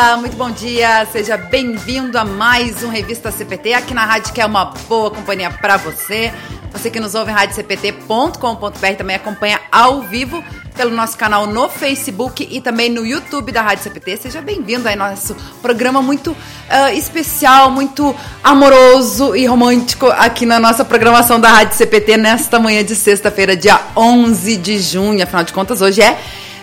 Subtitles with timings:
[0.00, 1.04] Olá, muito bom dia.
[1.10, 5.50] Seja bem-vindo a mais um Revista CPT aqui na rádio que é uma boa companhia
[5.50, 6.32] para você.
[6.70, 10.40] Você que nos ouve em radiocpt.com.br também acompanha ao vivo
[10.76, 14.18] pelo nosso canal no Facebook e também no YouTube da Rádio CPT.
[14.18, 16.36] Seja bem-vindo aí nosso programa muito uh,
[16.94, 22.94] especial, muito amoroso e romântico aqui na nossa programação da Rádio CPT nesta manhã de
[22.94, 25.20] sexta-feira, dia 11 de junho.
[25.24, 26.16] Afinal de contas, hoje é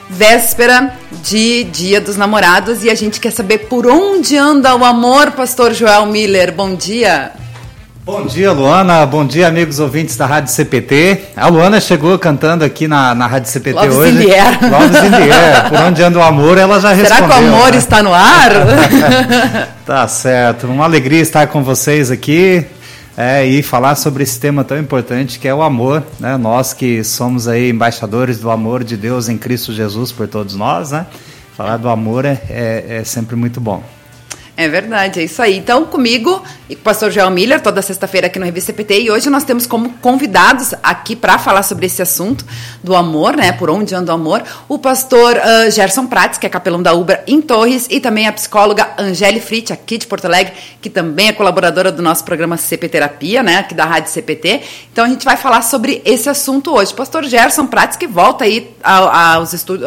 [0.09, 0.91] véspera
[1.23, 5.73] de Dia dos Namorados e a gente quer saber por onde anda o amor, Pastor
[5.73, 6.52] Joel Miller.
[6.52, 7.32] Bom dia.
[8.05, 9.04] Bom dia, Luana.
[9.04, 11.30] Bom dia, amigos ouvintes da Rádio CPT.
[11.36, 14.12] A Luana chegou cantando aqui na, na Rádio CPT Loves hoje.
[14.12, 14.72] In the air.
[14.72, 15.70] Loves in the air.
[15.70, 17.27] Por onde anda o amor, ela já Será respondeu.
[17.27, 17.77] que o amor né?
[17.77, 18.52] está no ar?
[19.85, 20.66] Tá certo.
[20.66, 22.65] Uma alegria estar com vocês aqui
[23.18, 26.04] é, e falar sobre esse tema tão importante que é o amor.
[26.20, 26.38] Né?
[26.38, 30.91] Nós que somos aí embaixadores do amor de Deus em Cristo Jesus por todos nós,
[30.91, 31.08] né?
[31.55, 33.82] Falar do amor é, é, é sempre muito bom.
[34.58, 35.58] É verdade, é isso aí.
[35.58, 39.12] Então, comigo e com o pastor Joel Miller, toda sexta-feira aqui no Revista CPT, e
[39.12, 42.46] hoje nós temos como convidados aqui para falar sobre esse assunto
[42.82, 43.52] do amor, né?
[43.52, 47.22] Por onde anda o amor, o pastor uh, Gerson Prates, que é capelão da Ubra
[47.28, 51.34] em Torres, e também a psicóloga Angele Fritz, aqui de Porto Alegre, que também é
[51.34, 53.58] colaboradora do nosso programa CP Terapia, né?
[53.58, 54.62] Aqui da Rádio CPT.
[54.92, 56.94] Então, a gente vai falar sobre esse assunto hoje.
[56.94, 59.86] Pastor Gerson Prates, que volta aí ao, aos estudos,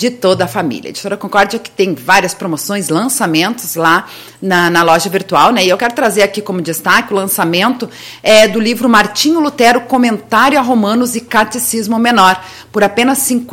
[0.00, 0.88] de toda a família.
[0.88, 4.06] Editora Concórdia que tem várias promoções, lançamentos lá
[4.40, 5.62] na, na, loja virtual, né?
[5.62, 7.86] E eu quero trazer aqui como destaque o lançamento
[8.22, 12.42] é, do livro Martinho Lutero, Comentário a Romanos e Catecismo Menor.
[12.72, 13.44] Por apenas R$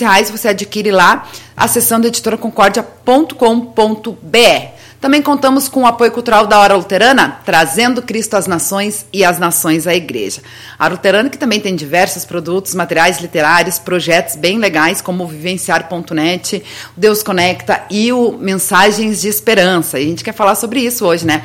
[0.00, 4.73] reais você adquire lá acessando editoraconcordia.com.br.
[5.04, 9.38] Também contamos com o apoio cultural da Hora Luterana, trazendo Cristo às nações e as
[9.38, 10.40] nações à igreja.
[10.78, 15.26] A Hora Luterana que também tem diversos produtos, materiais literários, projetos bem legais, como o
[15.26, 16.64] Vivenciar.net,
[16.96, 20.00] Deus Conecta e o Mensagens de Esperança.
[20.00, 21.44] E a gente quer falar sobre isso hoje, né?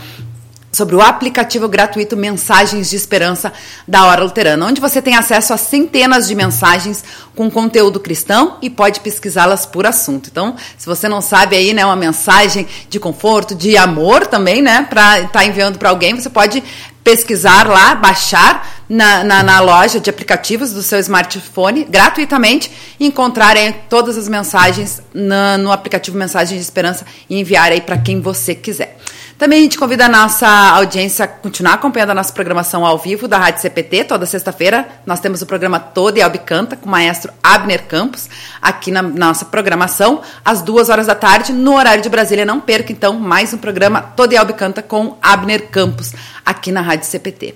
[0.71, 3.51] Sobre o aplicativo gratuito Mensagens de Esperança
[3.87, 7.03] da Hora Luterana, onde você tem acesso a centenas de mensagens
[7.35, 10.29] com conteúdo cristão e pode pesquisá-las por assunto.
[10.29, 14.85] Então, se você não sabe aí, né, uma mensagem de conforto, de amor também, né,
[14.89, 16.63] para estar tá enviando para alguém, você pode
[17.03, 23.55] pesquisar lá, baixar na, na, na, loja de aplicativos do seu smartphone gratuitamente e encontrar
[23.55, 28.21] aí, todas as mensagens na, no aplicativo Mensagens de Esperança e enviar aí para quem
[28.21, 28.97] você quiser.
[29.39, 33.25] Também a gente convida a nossa audiência a continuar acompanhando a nossa programação ao vivo
[33.25, 34.03] da Rádio CPT.
[34.03, 38.27] Toda sexta-feira nós temos o programa Todo e Albi Canta com o maestro Abner Campos
[38.61, 42.43] aqui na nossa programação, às duas horas da tarde, no horário de Brasília.
[42.43, 46.11] Não perca, então, mais um programa Todo e Albi Canta com Abner Campos
[46.45, 47.55] aqui na Rádio CPT.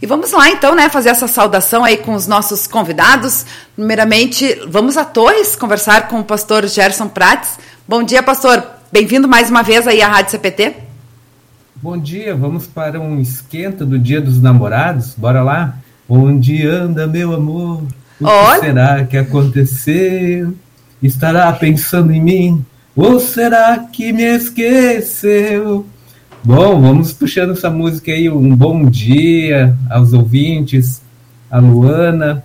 [0.00, 3.44] E vamos lá, então, né, fazer essa saudação aí com os nossos convidados.
[3.74, 7.58] Primeiramente, vamos a Torres conversar com o pastor Gerson Prates.
[7.88, 8.62] Bom dia, pastor.
[8.92, 10.83] Bem-vindo mais uma vez aí à Rádio CPT.
[11.84, 15.12] Bom dia, vamos para um esquenta do Dia dos Namorados?
[15.18, 15.76] Bora lá?
[16.08, 17.82] Onde anda meu amor?
[18.18, 18.58] O Olha.
[18.58, 20.54] que será que aconteceu?
[21.02, 22.64] Estará pensando em mim?
[22.96, 25.84] Ou será que me esqueceu?
[26.42, 28.30] Bom, vamos puxando essa música aí.
[28.30, 31.02] Um bom dia aos ouvintes,
[31.50, 32.42] a Luana,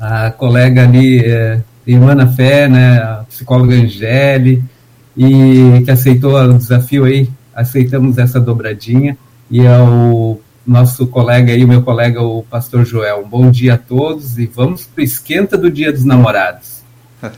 [0.00, 4.64] a colega ali, é, Irmã Fé, né, a psicóloga Angele,
[5.14, 9.16] e que aceitou o desafio aí aceitamos essa dobradinha
[9.50, 13.22] e ao nosso colega aí, meu colega, o pastor Joel.
[13.24, 16.82] Um bom dia a todos e vamos para o esquenta do Dia dos Namorados.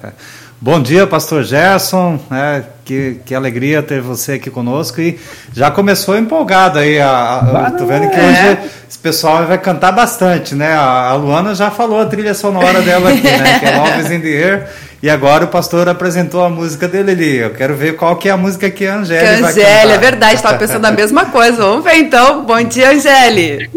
[0.58, 2.18] Bom dia, pastor Gerson.
[2.30, 4.98] É, que, que alegria ter você aqui conosco.
[5.02, 5.18] E
[5.52, 6.98] já começou empolgado aí.
[6.98, 10.72] A, a, tô vendo que hoje esse pessoal vai cantar bastante, né?
[10.74, 13.58] A, Luana já falou a trilha sonora dela aqui, né?
[13.58, 14.68] Que é Loves in the Air.
[15.02, 17.36] E agora o pastor apresentou a música dele ali.
[17.36, 19.68] Eu quero ver qual que é a música que a Angélica vai cantar.
[19.68, 20.34] Angélica, é verdade.
[20.36, 21.56] Estava pensando a mesma coisa.
[21.56, 22.44] Vamos ver então.
[22.44, 23.70] Bom dia, Angélica.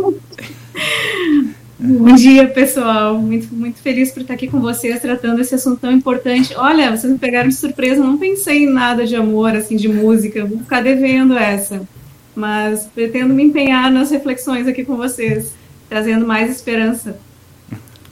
[1.79, 3.17] Bom dia, pessoal.
[3.17, 6.53] Muito, muito feliz por estar aqui com vocês, tratando esse assunto tão importante.
[6.55, 10.45] Olha, vocês me pegaram de surpresa, não pensei em nada de amor, assim, de música.
[10.45, 11.81] Vou ficar devendo essa.
[12.39, 15.51] Mas pretendo me empenhar nas reflexões aqui com vocês,
[15.89, 17.19] trazendo mais esperança.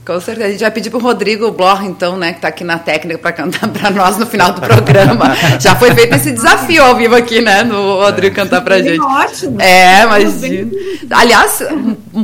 [0.06, 0.48] Com certeza.
[0.48, 3.20] A gente vai pedir para o Rodrigo Bloch, então, né, que está aqui na técnica,
[3.20, 5.34] para cantar para nós no final do programa.
[5.60, 9.00] Já foi feito esse desafio ao vivo aqui, né, no Rodrigo cantar para a gente.
[9.00, 9.62] Ótimo.
[9.62, 10.42] É, mas.
[11.10, 11.64] Aliás,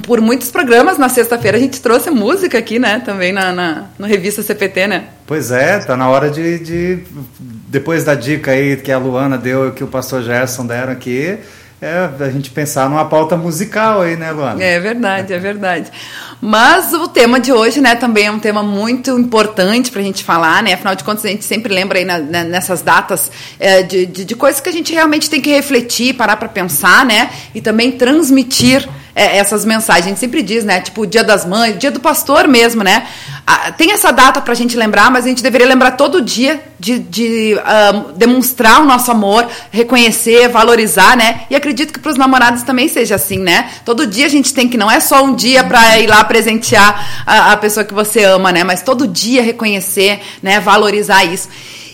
[0.06, 4.08] por muitos programas, na sexta-feira, a gente trouxe música aqui, né, também na, na, na
[4.08, 5.06] revista CPT, né?
[5.26, 7.00] Pois é, tá na hora de, de.
[7.40, 11.38] Depois da dica aí que a Luana deu, que o pastor Gerson deram aqui.
[11.82, 14.64] É, a gente pensar numa pauta musical aí, né, Luana?
[14.64, 15.92] É verdade, é verdade.
[16.40, 20.24] Mas o tema de hoje, né, também é um tema muito importante para a gente
[20.24, 20.74] falar, né?
[20.74, 24.26] Afinal de contas, a gente sempre lembra aí na, na, nessas datas é, de, de,
[24.26, 27.30] de, coisas que a gente realmente tem que refletir, parar para pensar, né?
[27.54, 30.06] E também transmitir é, essas mensagens.
[30.06, 30.82] A gente sempre diz, né?
[30.82, 33.08] Tipo, dia das mães, dia do pastor mesmo, né?
[33.46, 36.64] Ah, tem essa data para a gente lembrar, mas a gente deveria lembrar todo dia
[36.80, 41.42] de, de um, demonstrar o nosso amor, reconhecer, valorizar, né?
[41.50, 43.70] E acredito que para os namorados também seja assim, né?
[43.86, 47.24] Todo dia a gente tem que, não é só um dia para ir lá presentear
[47.26, 48.64] a, a pessoa que você ama, né?
[48.64, 50.60] Mas todo dia reconhecer, né?
[50.60, 51.50] Valorizar isso.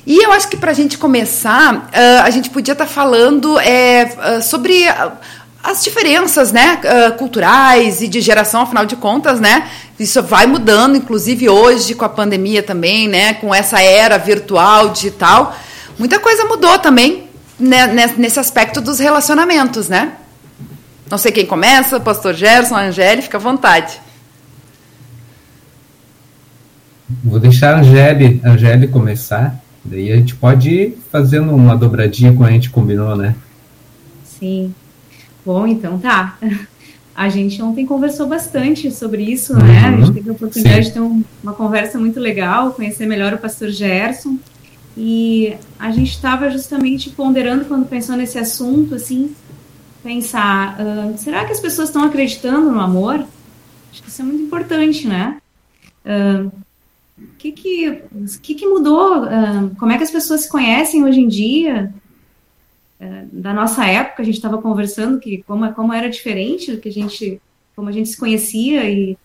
[0.06, 3.60] E eu acho que para a gente começar, uh, a gente podia estar tá falando
[3.60, 4.86] é, uh, sobre
[5.62, 9.70] as diferenças né, uh, culturais e de geração, afinal de contas, né?
[10.00, 13.34] Isso vai mudando, inclusive hoje com a pandemia também, né?
[13.34, 15.56] Com essa era virtual, digital.
[15.98, 17.28] Muita coisa mudou também
[17.60, 20.14] né, nesse aspecto dos relacionamentos, né?
[21.12, 24.00] Não sei quem começa, pastor Gerson, Angélica, fica à vontade.
[27.24, 32.46] Vou deixar a Angélica, Angélica começar, daí a gente pode ir fazendo uma dobradinha como
[32.46, 33.36] a gente combinou, né?
[34.24, 34.74] Sim.
[35.50, 36.38] Bom, então tá.
[37.16, 39.80] A gente ontem conversou bastante sobre isso, uhum, né?
[39.80, 40.90] A gente teve a oportunidade sim.
[40.90, 44.38] de ter um, uma conversa muito legal, conhecer melhor o pastor Gerson.
[44.96, 49.34] E a gente estava justamente ponderando quando pensou nesse assunto, assim,
[50.04, 53.26] pensar, uh, será que as pessoas estão acreditando no amor?
[53.92, 55.38] Acho que isso é muito importante, né?
[56.06, 56.52] O uh,
[57.40, 58.04] que, que,
[58.44, 59.24] que, que mudou?
[59.24, 61.92] Uh, como é que as pessoas se conhecem hoje em dia?
[63.00, 66.90] É, da nossa época, a gente estava conversando que como, como era diferente do que
[66.90, 67.42] a gente,
[67.76, 69.18] como a gente se conhecia e,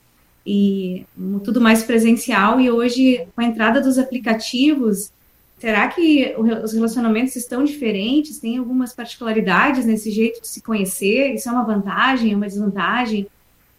[0.46, 1.04] e
[1.42, 5.10] tudo mais presencial, e hoje, com a entrada dos aplicativos,
[5.58, 8.38] será que os relacionamentos estão diferentes?
[8.38, 11.34] Tem algumas particularidades nesse jeito de se conhecer?
[11.34, 13.26] Isso é uma vantagem, é uma desvantagem?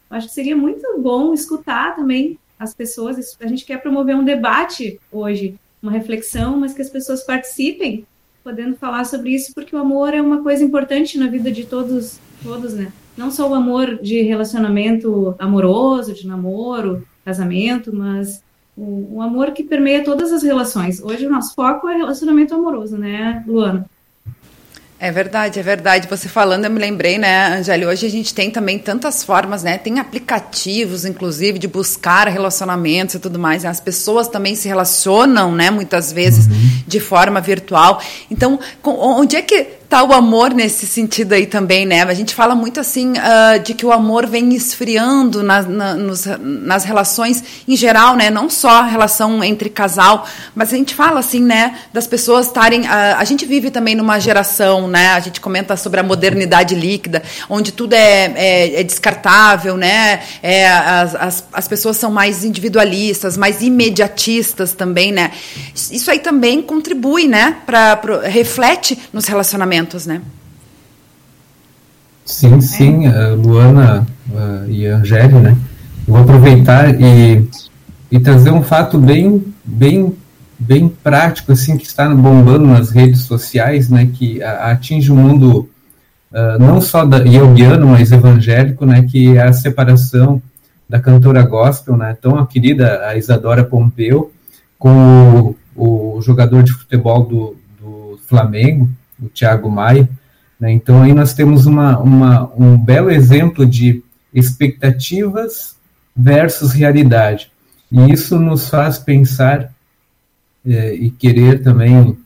[0.09, 3.37] Eu acho que seria muito bom escutar também as pessoas.
[3.39, 8.05] A gente quer promover um debate hoje, uma reflexão, mas que as pessoas participem
[8.45, 12.19] podendo falar sobre isso, porque o amor é uma coisa importante na vida de todos,
[12.43, 12.93] todos, né?
[13.17, 18.43] Não só o amor de relacionamento amoroso, de namoro, casamento, mas
[18.77, 21.01] o, o amor que permeia todas as relações.
[21.01, 23.89] Hoje o nosso foco é relacionamento amoroso, né, Luana?
[24.97, 26.07] É verdade, é verdade.
[26.07, 27.89] Você falando, eu me lembrei, né, Angélia?
[27.89, 29.77] Hoje a gente tem também tantas formas, né?
[29.77, 33.65] Tem aplicativos, inclusive, de buscar relacionamentos e tudo mais.
[33.65, 36.83] As pessoas também se relacionam, né, muitas vezes, uhum.
[36.87, 38.01] de forma virtual.
[38.31, 42.03] Então, onde é que tá o amor nesse sentido aí também, né?
[42.03, 46.25] A gente fala muito assim uh, de que o amor vem esfriando na, na, nos,
[46.37, 48.29] nas relações em geral, né?
[48.29, 51.77] Não só a relação entre casal, mas a gente fala assim, né?
[51.93, 52.81] Das pessoas estarem.
[52.81, 55.13] Uh, a gente vive também numa geração, né?
[55.13, 60.23] A gente comenta sobre a modernidade líquida, onde tudo é, é, é descartável, né?
[60.43, 65.31] É, as, as, as pessoas são mais individualistas, mais imediatistas também, né?
[65.73, 67.59] Isso aí também contribui, né?
[67.65, 70.21] Pra, reflete nos relacionamentos relacionamentos, né?
[72.25, 73.27] Sim, sim, é.
[73.29, 75.55] Luana uh, e Angélica, né?
[76.07, 77.47] Eu vou aproveitar e,
[78.11, 80.15] e trazer um fato bem, bem,
[80.57, 84.09] bem prático, assim, que está bombando nas redes sociais, né?
[84.11, 85.69] Que atinge o mundo
[86.31, 89.03] uh, não só da, yogiano, mas evangélico, né?
[89.03, 90.41] Que é a separação
[90.89, 92.17] da cantora gospel, né?
[92.19, 94.31] Tão a querida a Isadora Pompeu
[94.79, 98.89] com o, o jogador de futebol do, do Flamengo,
[99.21, 100.09] o Tiago Maia.
[100.59, 100.71] Né?
[100.71, 104.03] Então, aí nós temos uma, uma, um belo exemplo de
[104.33, 105.75] expectativas
[106.15, 107.51] versus realidade.
[107.91, 109.71] E isso nos faz pensar
[110.65, 112.17] é, e querer também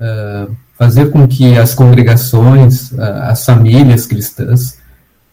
[0.00, 4.78] uh, fazer com que as congregações, uh, as famílias cristãs,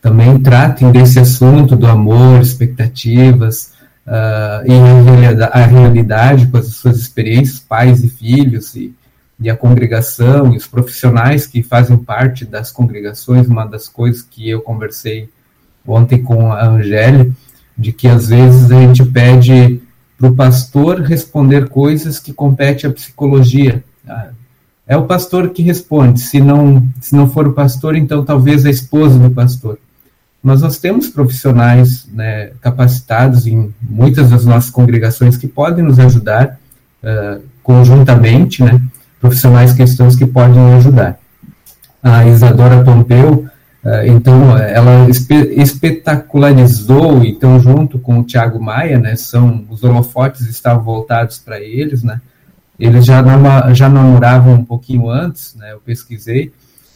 [0.02, 3.74] também tratem desse assunto do amor, expectativas,
[4.06, 8.94] uh, e a realidade com as suas experiências, pais e filhos, e,
[9.40, 14.50] e a congregação e os profissionais que fazem parte das congregações, uma das coisas que
[14.50, 15.30] eu conversei
[15.86, 17.32] ontem com a Angélica,
[17.78, 19.82] de que às vezes a gente pede
[20.18, 23.84] para o pastor responder coisas que compete à psicologia.
[24.88, 26.20] É o pastor que responde.
[26.20, 29.78] Se não, se não for o pastor, então talvez a esposa do pastor.
[30.42, 36.58] Mas nós temos profissionais né, capacitados em muitas das nossas congregações que podem nos ajudar
[37.04, 38.82] uh, conjuntamente, né,
[39.20, 41.18] profissionais cristãos que podem ajudar.
[42.02, 43.46] A Isadora Pompeu,
[43.84, 50.42] uh, então, ela espe espetacularizou, então, junto com o Tiago Maia, né, são, os holofotes
[50.48, 52.22] estavam voltados para eles, né,
[52.80, 53.24] eles já,
[53.74, 56.54] já namoravam um pouquinho antes, né, eu pesquisei,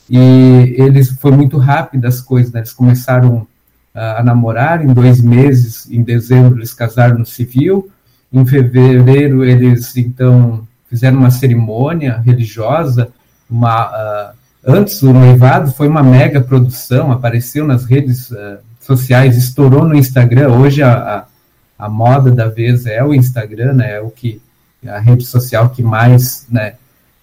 [0.09, 2.59] e eles foi muito rápido as coisas, né?
[2.59, 3.47] Eles começaram
[3.93, 7.89] a namorar em dois meses, em dezembro eles casaram no civil,
[8.31, 13.07] em fevereiro eles então fizeram uma cerimônia religiosa,
[13.49, 14.35] uma uh,
[14.67, 20.49] antes o noivado foi uma mega produção, apareceu nas redes uh, sociais, estourou no Instagram.
[20.49, 21.25] Hoje a,
[21.79, 23.93] a, a, moda da vez é o Instagram, né?
[23.93, 24.41] É o que
[24.85, 26.73] a rede social que mais né,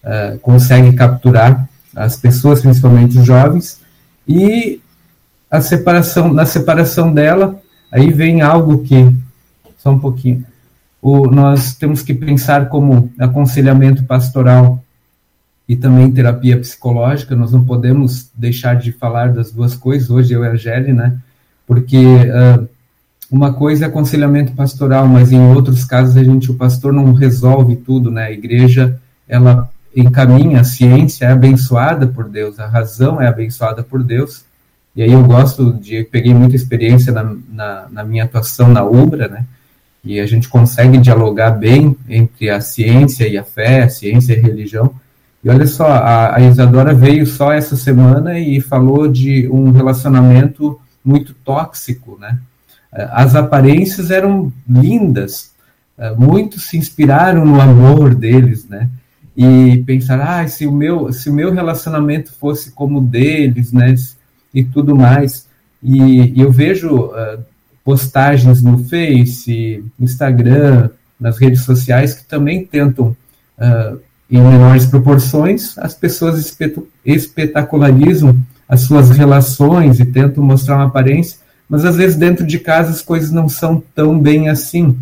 [0.03, 3.81] uh, consegue capturar as pessoas, principalmente os jovens,
[4.27, 4.81] e
[5.51, 7.61] a separação, na separação dela,
[7.91, 9.15] aí vem algo que,
[9.77, 10.43] só um pouquinho,
[11.01, 14.83] o, nós temos que pensar como aconselhamento pastoral
[15.67, 20.43] e também terapia psicológica, nós não podemos deixar de falar das duas coisas, hoje eu
[20.43, 21.17] e a Angeli, né,
[21.67, 22.67] porque uh,
[23.31, 27.75] uma coisa é aconselhamento pastoral, mas em outros casos a gente, o pastor não resolve
[27.75, 33.27] tudo, né, a igreja, ela encaminha, a ciência é abençoada por Deus, a razão é
[33.27, 34.43] abençoada por Deus.
[34.95, 39.27] E aí eu gosto de, peguei muita experiência na, na, na minha atuação na UBRA,
[39.27, 39.45] né?
[40.03, 44.39] E a gente consegue dialogar bem entre a ciência e a fé, a ciência e
[44.39, 44.93] a religião.
[45.43, 50.79] E olha só, a, a Isadora veio só essa semana e falou de um relacionamento
[51.03, 52.39] muito tóxico, né?
[52.91, 55.51] As aparências eram lindas,
[56.17, 58.89] muitos se inspiraram no amor deles, né?
[59.41, 63.95] e pensar, ah, se o meu, se o meu relacionamento fosse como o deles, né,
[64.53, 65.47] e tudo mais.
[65.81, 67.41] E, e eu vejo uh,
[67.89, 73.17] postagens no Face, Instagram, nas redes sociais que também tentam,
[73.57, 76.55] uh, em menores proporções, as pessoas
[77.03, 82.91] espetacularizam as suas relações e tentam mostrar uma aparência, mas às vezes dentro de casa
[82.91, 84.95] as coisas não são tão bem assim.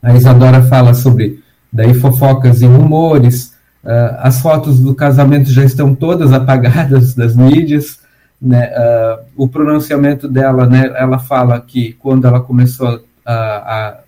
[0.00, 1.42] A Isadora fala sobre
[1.72, 3.52] daí fofocas e rumores,
[3.84, 7.98] Uh, as fotos do casamento já estão todas apagadas das mídias.
[8.44, 8.70] Né?
[8.76, 14.00] Uh, o pronunciamento dela, né, ela fala que quando ela começou a, a,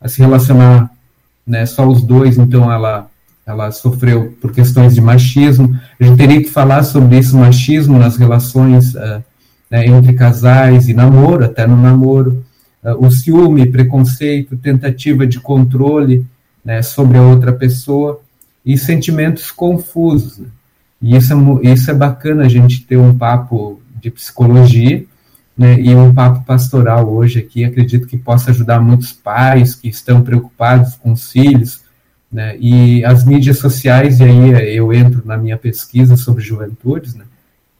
[0.00, 0.88] a se relacionar
[1.44, 3.08] né, só os dois, então ela,
[3.44, 5.76] ela sofreu por questões de machismo.
[6.00, 9.20] A gente teria que falar sobre isso, machismo nas relações uh,
[9.68, 12.44] né, entre casais e namoro, até no namoro.
[13.00, 16.24] o ciúme, preconceito, tentativa de controle
[16.64, 18.20] né, sobre a outra pessoa
[18.64, 20.46] e sentimentos confusos.
[21.04, 25.04] E isso é, isso é bacana a gente ter um papo de psicologia
[25.56, 27.62] né, e um papo pastoral hoje aqui.
[27.62, 31.82] Acredito que possa ajudar muitos pais que estão preocupados com os filhos.
[32.32, 37.14] Né, e as mídias sociais, e aí eu entro na minha pesquisa sobre juventudes.
[37.14, 37.26] Né,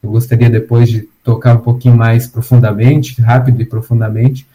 [0.03, 4.45] eu gostaria depois de tocar um pouquinho mais profundamente, rápido e profundamente,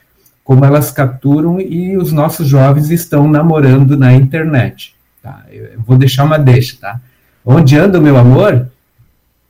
[0.45, 4.95] como elas capturam e os nossos jovens estão namorando na internet.
[5.21, 5.45] Tá?
[5.51, 7.01] Eu vou deixar uma deixa, tá?
[7.45, 8.69] Onde anda o meu amor?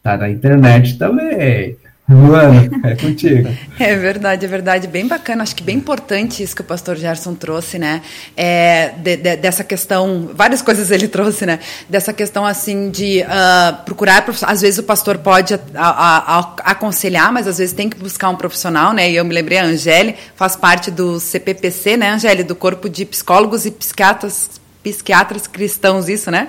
[0.02, 1.76] Tá na internet também.
[2.10, 3.48] Luana, é contigo.
[3.78, 4.86] É verdade, é verdade.
[4.88, 5.42] Bem bacana.
[5.42, 8.02] Acho que bem importante isso que o pastor Gerson trouxe, né?
[8.36, 11.60] É, de, de, dessa questão, várias coisas ele trouxe, né?
[11.88, 14.24] Dessa questão, assim, de uh, procurar.
[14.42, 16.40] Às vezes o pastor pode a, a, a,
[16.72, 19.10] aconselhar, mas às vezes tem que buscar um profissional, né?
[19.10, 22.42] E eu me lembrei, a Angele faz parte do CPPC, né, Angele?
[22.42, 26.48] Do Corpo de Psicólogos e Psiquiatras psiquiatras cristãos, isso, né?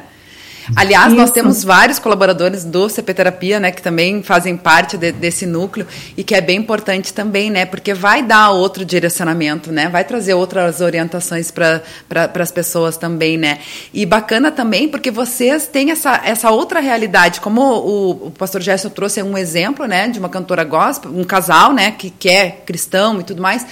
[0.75, 1.15] Aliás, Isso.
[1.15, 5.87] nós temos vários colaboradores do CP Terapia, né, que também fazem parte de, desse núcleo
[6.15, 10.33] e que é bem importante também, né, porque vai dar outro direcionamento, né, vai trazer
[10.33, 13.59] outras orientações para pra, as pessoas também, né.
[13.93, 18.89] E bacana também porque vocês têm essa, essa outra realidade, como o, o pastor Gerson
[18.89, 23.19] trouxe um exemplo, né, de uma cantora gospel, um casal, né, que, que é cristão
[23.19, 23.65] e tudo mais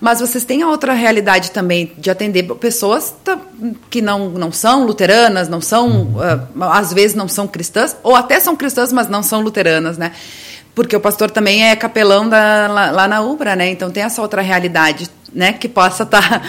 [0.00, 3.14] mas vocês têm a outra realidade também de atender pessoas
[3.90, 8.40] que não, não são luteranas, não são, uh, às vezes não são cristãs, ou até
[8.40, 10.12] são cristãs, mas não são luteranas, né?
[10.74, 13.68] Porque o pastor também é capelão da, lá, lá, na Ubra, né?
[13.70, 15.10] Então tem essa outra realidade.
[15.32, 16.42] Né, que possa estar tá,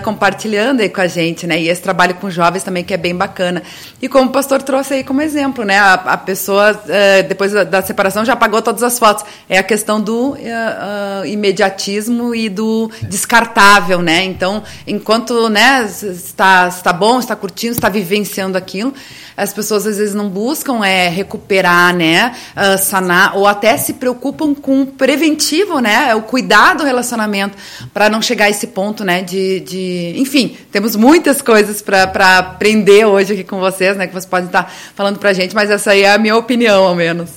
[0.00, 1.60] uh, compartilhando aí com a gente, né?
[1.60, 3.62] E esse trabalho com jovens também que é bem bacana.
[4.00, 5.78] E como o pastor trouxe aí como exemplo, né?
[5.78, 9.24] A, a pessoa uh, depois da, da, separação já apagou todas as fotos.
[9.48, 14.24] É a questão do uh, imediatismo e do descartável, né?
[14.24, 18.92] Então, enquanto, né, está está bom, está curtindo, está vivenciando aquilo,
[19.36, 24.54] as pessoas às vezes não buscam é recuperar, né, uh, sanar ou até se preocupam
[24.54, 27.56] com o preventivo, né, o cuidado do relacionamento
[27.92, 30.14] para não chegar a esse ponto, né, de, de...
[30.16, 34.72] enfim, temos muitas coisas para aprender hoje aqui com vocês, né, que vocês podem estar
[34.94, 37.30] falando para a gente, mas essa aí é a minha opinião, ao menos.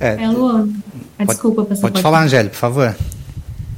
[0.00, 0.68] É, é Luan.
[1.18, 1.82] Ah, desculpa, pessoal.
[1.82, 2.96] Pode, pode falar, Angélica, por favor.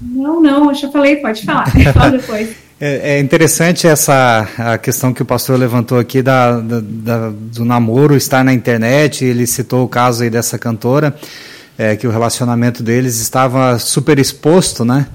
[0.01, 1.71] Não, não, eu já falei, pode falar.
[1.93, 2.68] Fala depois.
[2.81, 7.65] É, é, interessante essa a questão que o pastor levantou aqui da, da, da, do
[7.65, 9.25] namoro estar na internet.
[9.25, 11.15] Ele citou o caso aí dessa cantora,
[11.77, 15.09] é, que o relacionamento deles estava super exposto, né?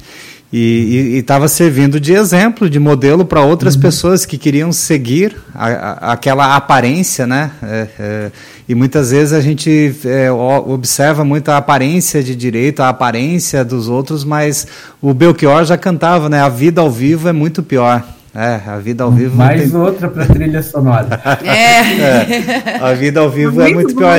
[0.56, 3.82] E estava servindo de exemplo, de modelo para outras uhum.
[3.82, 7.50] pessoas que queriam seguir a, a, aquela aparência, né?
[7.64, 8.32] É, é,
[8.68, 13.90] e muitas vezes a gente é, observa muito a aparência de direito, a aparência dos
[13.90, 14.66] outros, mas
[15.02, 16.42] o Belchior já cantava, né?
[16.42, 18.04] A vida ao vivo é muito pior.
[18.36, 19.36] É, a vida ao vivo.
[19.36, 19.80] Mais tem...
[19.80, 21.22] outra para trilha sonora.
[21.46, 21.52] é.
[21.52, 22.80] é.
[22.82, 24.18] A vida ao vivo é muito, muito pior.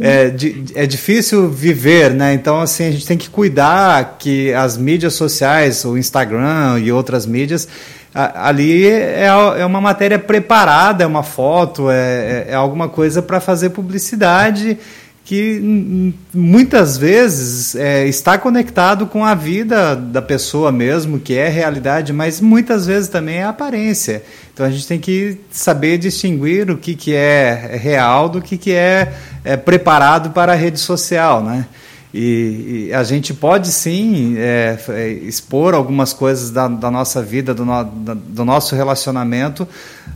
[0.00, 0.34] É,
[0.74, 2.32] é difícil viver, né?
[2.32, 7.26] Então, assim, a gente tem que cuidar que as mídias sociais, o Instagram e outras
[7.26, 7.68] mídias,
[8.16, 13.40] ali é, é uma matéria preparada, é uma foto, é, é, é alguma coisa para
[13.40, 14.78] fazer publicidade
[15.26, 22.12] que muitas vezes é, está conectado com a vida da pessoa mesmo, que é realidade,
[22.12, 24.22] mas muitas vezes também é aparência.
[24.54, 28.72] Então a gente tem que saber distinguir o que, que é real do que, que
[28.72, 31.66] é, é preparado para a rede social, né?
[32.14, 37.52] E, e, a gente pode sim é, é, expor algumas coisas da, da nossa vida,
[37.52, 39.68] do, no, da, do nosso relacionamento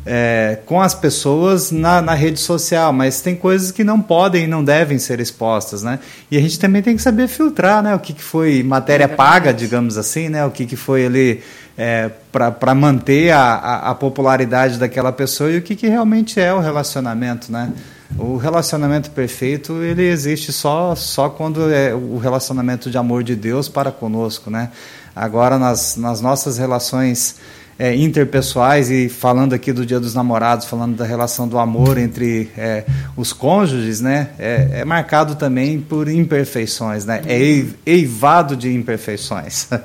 [0.06, 4.46] é, com as pessoas na, na, rede social, mas tem coisas que não podem e
[4.46, 5.98] não devem ser expostas, né?
[6.30, 7.94] E a gente também tem que saber filtrar, né?
[7.94, 10.44] O que, que foi matéria paga, digamos assim, né?
[10.46, 11.42] O que, que foi ali
[11.76, 16.52] é, para manter a, a, a popularidade daquela pessoa e o que, que realmente é
[16.52, 17.72] o relacionamento, né?
[18.18, 23.68] O relacionamento perfeito ele existe só só quando é o relacionamento de amor de Deus
[23.68, 24.70] para conosco, né?
[25.14, 27.36] Agora nas, nas nossas relações
[27.78, 32.50] é, interpessoais e falando aqui do Dia dos Namorados, falando da relação do amor entre
[32.56, 32.84] é,
[33.16, 34.28] os cônjuges, né?
[34.38, 37.22] É, é, marcado também por imperfeições, né?
[37.26, 39.68] É eivado de imperfeições.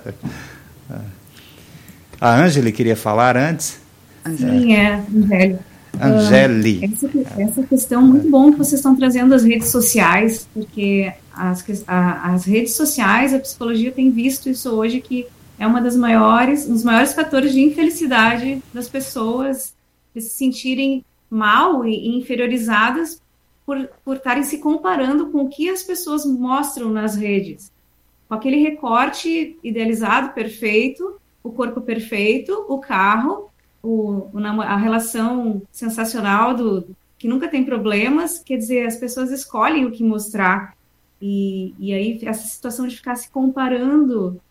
[2.20, 3.78] A Ângela queria falar antes.
[4.38, 5.75] Sim, é, Angélica.
[6.02, 6.80] Angeli.
[6.80, 11.64] Uh, essa, essa, questão muito bom que vocês estão trazendo as redes sociais, porque as,
[11.88, 15.28] a, as redes sociais, a psicologia tem visto isso hoje que
[15.58, 19.74] é uma das maiores, um dos maiores fatores de infelicidade das pessoas
[20.14, 23.22] de se sentirem mal e inferiorizadas
[23.66, 27.72] por, por estarem se comparando com o que as pessoas mostram nas redes.
[28.28, 33.50] Com aquele recorte idealizado, perfeito, o corpo perfeito, o carro,
[33.86, 39.92] o, a relação sensacional do que nunca tem problemas, quer dizer, as pessoas escolhem o
[39.92, 40.76] que mostrar.
[41.22, 44.42] E, e aí, essa situação de ficar se comparando,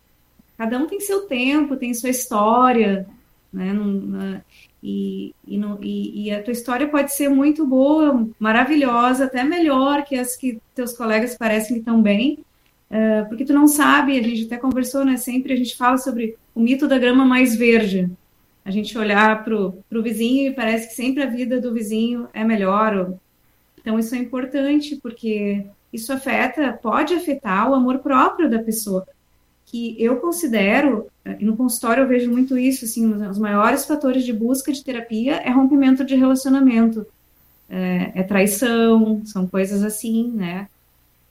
[0.57, 3.07] cada um tem seu tempo, tem sua história,
[3.53, 4.41] né?
[4.81, 10.15] E, e, e, e, a tua história pode ser muito boa, maravilhosa, até melhor que
[10.15, 12.39] as que teus colegas parecem que estão bem,
[12.89, 15.17] uh, porque tu não sabe, a gente até conversou, né?
[15.17, 18.09] Sempre a gente fala sobre o mito da grama mais verde
[18.65, 22.43] a gente olhar para o vizinho e parece que sempre a vida do vizinho é
[22.43, 23.13] melhor.
[23.79, 29.07] Então, isso é importante, porque isso afeta, pode afetar o amor próprio da pessoa.
[29.67, 31.07] Que eu considero,
[31.39, 35.35] e no consultório eu vejo muito isso, assim, os maiores fatores de busca de terapia
[35.35, 37.05] é rompimento de relacionamento,
[37.69, 40.67] é, é traição, são coisas assim, né?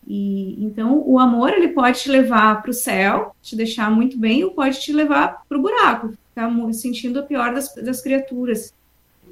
[0.06, 4.44] E então o amor ele pode te levar para o céu, te deixar muito bem,
[4.44, 8.74] ou pode te levar para o buraco, ficar sentindo a pior das, das criaturas.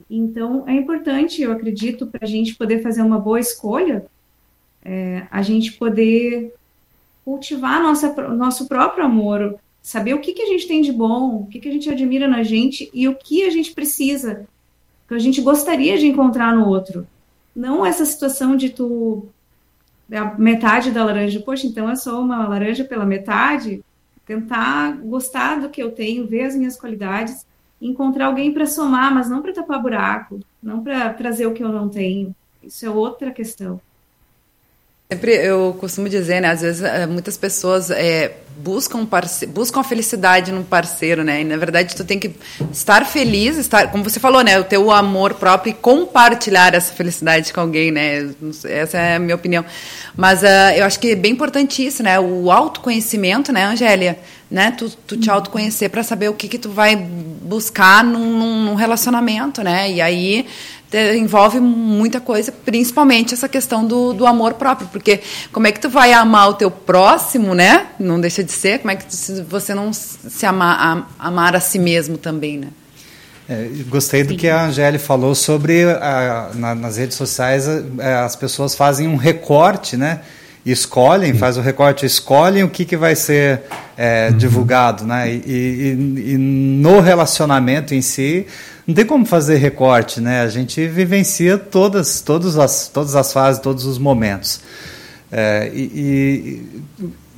[0.09, 4.07] Então, é importante, eu acredito, para a gente poder fazer uma boa escolha,
[4.85, 6.55] é, a gente poder
[7.25, 11.47] cultivar nossa, nosso próprio amor, saber o que, que a gente tem de bom, o
[11.47, 14.47] que, que a gente admira na gente e o que a gente precisa,
[15.09, 17.07] que a gente gostaria de encontrar no outro.
[17.55, 19.27] Não essa situação de tu
[20.11, 23.83] a metade da laranja, poxa, então é só uma laranja pela metade,
[24.27, 27.47] tentar gostar do que eu tenho, ver as minhas qualidades,
[27.81, 31.69] encontrar alguém para somar, mas não para tapar buraco, não para trazer o que eu
[31.69, 32.35] não tenho.
[32.63, 33.81] Isso é outra questão.
[35.12, 36.48] Sempre eu costumo dizer, né?
[36.48, 39.07] Às vezes eh, muitas pessoas é, buscam,
[39.48, 41.42] buscam a felicidade no parceiro, né?
[41.42, 42.31] E na verdade tu tem que
[42.72, 44.59] estar feliz, estar, como você falou, né?
[44.59, 48.31] O teu amor próprio e compartilhar essa felicidade com alguém, né?
[48.64, 49.62] Essa é a minha opinião.
[50.16, 52.18] Mas uh, eu acho que é bem importante isso, né?
[52.18, 54.18] O autoconhecimento, né, Angélia?
[54.51, 54.70] Né?
[54.70, 59.62] Tu, tu te autoconhecer para saber o que que tu vai buscar num, num relacionamento,
[59.62, 59.90] né?
[59.90, 60.46] E aí
[60.92, 65.20] envolve muita coisa, principalmente essa questão do, do amor próprio, porque
[65.52, 67.87] como é que tu vai amar o teu próximo, né?
[67.98, 71.61] Não deixa de ser, como é que tu, você não se amar, a, amar a
[71.61, 72.68] si mesmo também, né?
[73.48, 78.37] É, gostei do que a Angélica falou sobre a, na, nas redes sociais a, as
[78.37, 80.20] pessoas fazem um recorte, né?
[80.64, 83.62] Escolhem, faz o recorte, escolhem o que, que vai ser
[83.96, 84.37] é, uhum.
[84.37, 85.33] divulgado, né?
[85.33, 88.46] E, e, e, no relacionamento em si,
[88.87, 90.42] não tem como fazer recorte, né?
[90.42, 94.61] A gente vivencia todas, todas, as, todas as fases, todos os momentos.
[95.31, 95.83] É, e,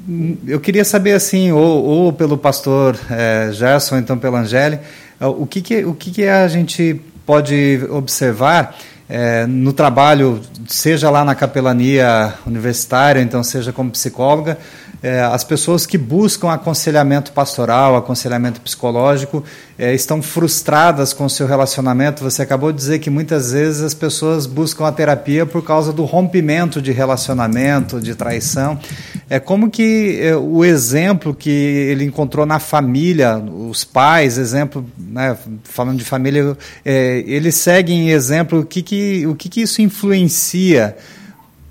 [0.06, 4.82] e, eu queria saber, assim, ou, ou pelo pastor é, Gerson, ou então pela Angélica,
[5.20, 8.76] o que, que, o que, que a gente pode observar
[9.08, 14.58] é, no trabalho, seja lá na capelania universitária, então seja como psicóloga,
[15.04, 19.44] é, as pessoas que buscam aconselhamento pastoral, aconselhamento psicológico,
[19.78, 22.24] é, estão frustradas com o seu relacionamento.
[22.24, 26.06] Você acabou de dizer que muitas vezes as pessoas buscam a terapia por causa do
[26.06, 28.80] rompimento de relacionamento, de traição.
[29.28, 35.36] É como que é, o exemplo que ele encontrou na família, os pais, exemplo, né,
[35.64, 40.96] falando de família, é, eles seguem exemplo, o que, que, o que, que isso influencia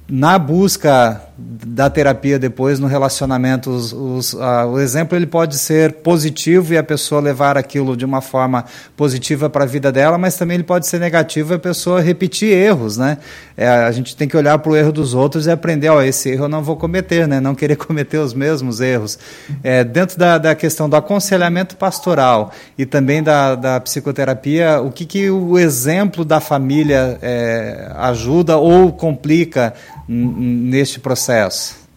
[0.08, 3.70] na busca da terapia depois no relacionamento.
[3.72, 8.06] Os, os, uh, o exemplo ele pode ser positivo e a pessoa levar aquilo de
[8.06, 8.66] uma forma
[8.96, 12.50] positiva para a vida dela, mas também ele pode ser negativo e a pessoa repetir
[12.50, 13.18] erros, né?
[13.58, 16.30] É, a gente tem que olhar para o erro dos outros e aprender, ó, esse
[16.30, 17.40] erro eu não vou cometer, né?
[17.40, 19.18] Não querer cometer os mesmos erros.
[19.64, 25.06] É, dentro da, da questão do aconselhamento pastoral e também da, da psicoterapia, o que,
[25.06, 29.74] que o exemplo da família é, ajuda ou complica
[30.08, 31.88] neste processo?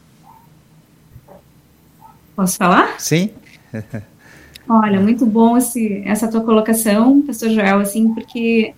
[2.34, 3.00] Posso falar?
[3.00, 3.30] Sim.
[4.68, 8.74] Olha, muito bom esse, essa tua colocação, pastor Joel, assim, porque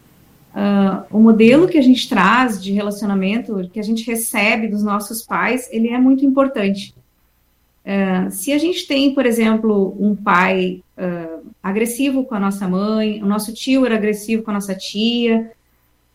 [0.54, 5.22] uh, o modelo que a gente traz de relacionamento, que a gente recebe dos nossos
[5.22, 6.94] pais, ele é muito importante.
[7.84, 13.22] Uh, se a gente tem, por exemplo, um pai uh, agressivo com a nossa mãe,
[13.22, 15.50] o nosso tio era agressivo com a nossa tia,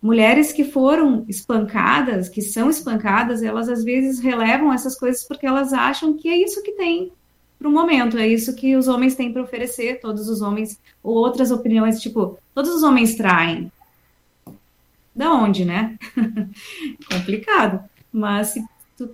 [0.04, 5.72] mulheres que foram espancadas, que são espancadas, elas às vezes relevam essas coisas porque elas
[5.72, 7.10] acham que é isso que tem
[7.58, 11.16] para o momento, é isso que os homens têm para oferecer, todos os homens, ou
[11.16, 13.72] outras opiniões, tipo, todos os homens traem.
[15.16, 15.98] Da onde, né?
[17.10, 17.80] Complicado.
[18.12, 18.66] Mas se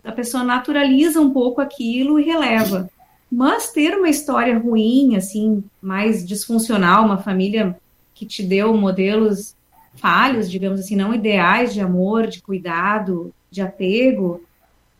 [0.04, 2.90] a pessoa naturaliza um pouco aquilo e releva.
[3.32, 7.78] Mas ter uma história ruim, assim, mais disfuncional, uma família
[8.16, 9.54] que te deu modelos
[9.96, 14.42] falhos, digamos assim, não ideais de amor, de cuidado, de apego,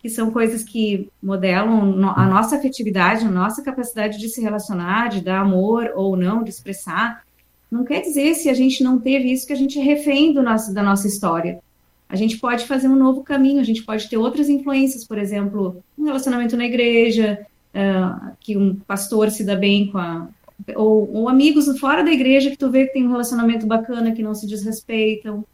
[0.02, 5.22] que são coisas que modelam a nossa afetividade, a nossa capacidade de se relacionar, de
[5.22, 7.24] dar amor ou não, de expressar.
[7.70, 10.42] Não quer dizer se a gente não teve isso que a gente é refém do
[10.42, 11.60] nosso, da nossa história.
[12.08, 15.84] A gente pode fazer um novo caminho, a gente pode ter outras influências, por exemplo,
[15.98, 20.28] um relacionamento na igreja, uh, que um pastor se dá bem com a,
[20.76, 24.24] ou, ou, amigos fora da igreja que tu vê que tem um relacionamento bacana, que
[24.24, 25.46] não se desrespeitam.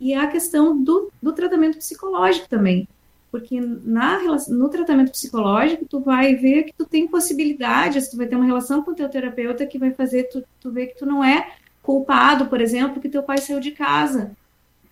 [0.00, 2.88] E a questão do, do tratamento psicológico também.
[3.30, 8.36] Porque na, no tratamento psicológico, tu vai ver que tu tem possibilidades, tu vai ter
[8.36, 11.22] uma relação com o teu terapeuta que vai fazer tu, tu ver que tu não
[11.22, 14.32] é culpado, por exemplo, que teu pai saiu de casa.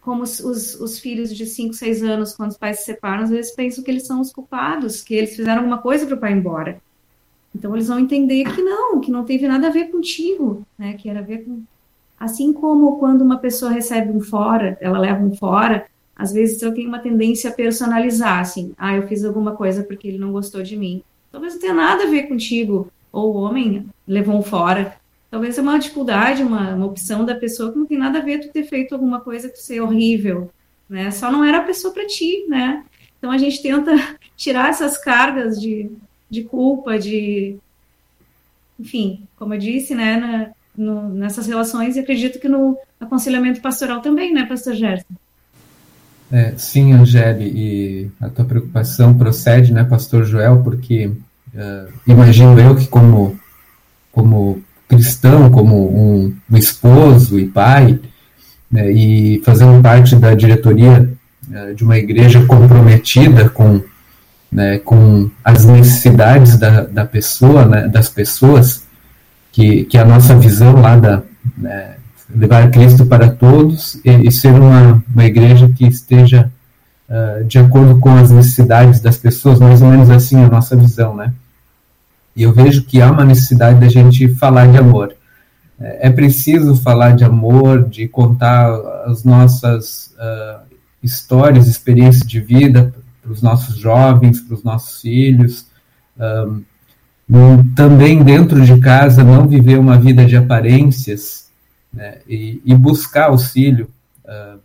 [0.01, 3.31] Como os, os, os filhos de 5, 6 anos, quando os pais se separam, às
[3.31, 6.33] vezes pensam que eles são os culpados, que eles fizeram alguma coisa para o pai
[6.33, 6.81] ir embora.
[7.57, 10.93] Então eles vão entender que não, que não teve nada a ver contigo, né?
[10.93, 11.63] Que era a ver com
[12.21, 16.73] assim como quando uma pessoa recebe um fora, ela leva um fora, às vezes eu
[16.73, 20.63] tenho uma tendência a personalizar, assim, ah, eu fiz alguma coisa porque ele não gostou
[20.63, 21.03] de mim.
[21.33, 24.97] Talvez não tenha nada a ver contigo, ou o homem levou um fora.
[25.31, 28.41] Talvez é uma dificuldade, uma, uma opção da pessoa que não tem nada a ver
[28.41, 30.51] tu ter feito alguma coisa que ser horrível,
[30.89, 31.11] né?
[31.11, 32.85] Só não era a pessoa para ti, né?
[33.19, 33.93] Então a gente tenta
[34.37, 35.91] tirar essas cargas de
[36.31, 37.57] de culpa, de.
[38.79, 44.01] Enfim, como eu disse, né, na, no, nessas relações, e acredito que no aconselhamento pastoral
[44.01, 45.15] também, né, Pastor Gerson?
[46.31, 52.75] É, sim, Angele, e a tua preocupação procede, né, Pastor Joel, porque uh, imagino eu
[52.75, 53.39] que como,
[54.11, 57.99] como cristão, como um, um esposo e pai,
[58.71, 61.09] né, e fazendo parte da diretoria
[61.49, 63.81] uh, de uma igreja comprometida com
[64.51, 68.85] né, com as necessidades da, da pessoa, né, das pessoas,
[69.53, 71.23] que, que é a nossa visão lá da
[71.57, 71.95] né,
[72.35, 76.51] levar Cristo para todos e, e ser uma, uma igreja que esteja
[77.09, 81.15] uh, de acordo com as necessidades das pessoas, mais ou menos assim a nossa visão,
[81.15, 81.33] né?
[82.35, 85.15] E eu vejo que há uma necessidade da gente falar de amor.
[85.81, 88.69] É, é preciso falar de amor, de contar
[89.07, 90.61] as nossas uh,
[91.03, 92.93] histórias, experiências de vida
[93.27, 95.67] para os nossos jovens, para os nossos filhos.
[96.17, 96.63] Um,
[97.75, 101.51] também dentro de casa, não viver uma vida de aparências
[101.93, 103.91] né, e, e, buscar auxílio
[104.25, 104.61] uh,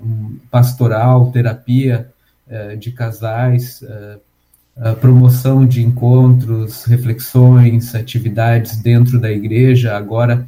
[0.00, 2.08] um pastoral, terapia
[2.46, 4.20] uh, de casais, uh,
[5.00, 9.96] promoção de encontros, reflexões, atividades dentro da igreja.
[9.96, 10.46] Agora,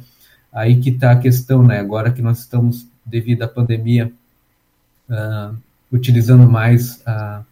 [0.53, 1.81] aí que está a questão, né?
[1.81, 4.09] Agora que nós estamos, devido à pandemia,
[5.91, 7.43] utilizando mais a,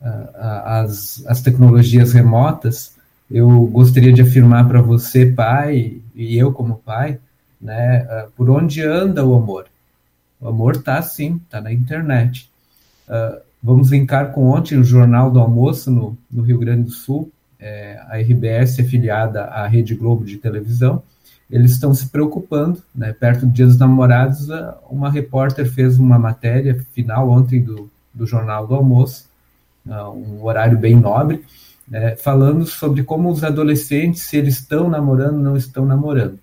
[0.00, 2.94] a, a, as, as tecnologias remotas,
[3.30, 7.18] eu gostaria de afirmar para você, pai, e eu como pai,
[7.60, 9.66] né, por onde anda o amor?
[10.40, 12.48] O amor está sim, está na internet.
[13.08, 17.32] Uh, vamos linkar com ontem o Jornal do Almoço no, no Rio Grande do Sul,
[17.58, 21.02] é, a RBS é filiada à Rede Globo de televisão,
[21.50, 24.48] eles estão se preocupando, né, perto do Dia dos Namorados,
[24.90, 29.28] uma repórter fez uma matéria final ontem do, do Jornal do Almoço,
[29.86, 31.44] uh, um horário bem nobre,
[31.88, 36.38] né, falando sobre como os adolescentes, se eles estão namorando, não estão namorando.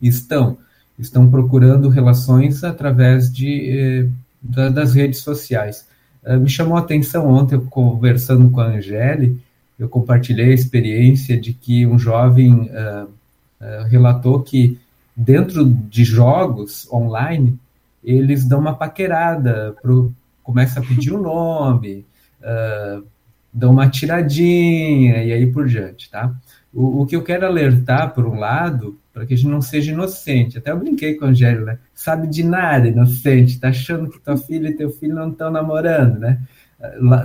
[0.00, 0.58] Estão
[1.00, 4.08] estão procurando relações através de, eh,
[4.40, 5.86] da, das redes sociais.
[6.22, 9.40] Uh, me chamou a atenção ontem, conversando com a Angele,
[9.78, 13.08] eu compartilhei a experiência de que um jovem uh,
[13.60, 14.78] uh, relatou que
[15.14, 17.58] dentro de jogos online,
[18.02, 22.06] eles dão uma paquerada, pro, começa a pedir o um nome,
[23.52, 26.34] dão uma tiradinha e aí por diante, tá?
[26.72, 29.92] O, o que eu quero alertar, por um lado, para que a gente não seja
[29.92, 30.56] inocente.
[30.56, 31.78] Até eu brinquei com a Angélica, né?
[31.94, 36.18] Sabe de nada, inocente, tá achando que tua filha e teu filho não estão namorando,
[36.18, 36.40] né?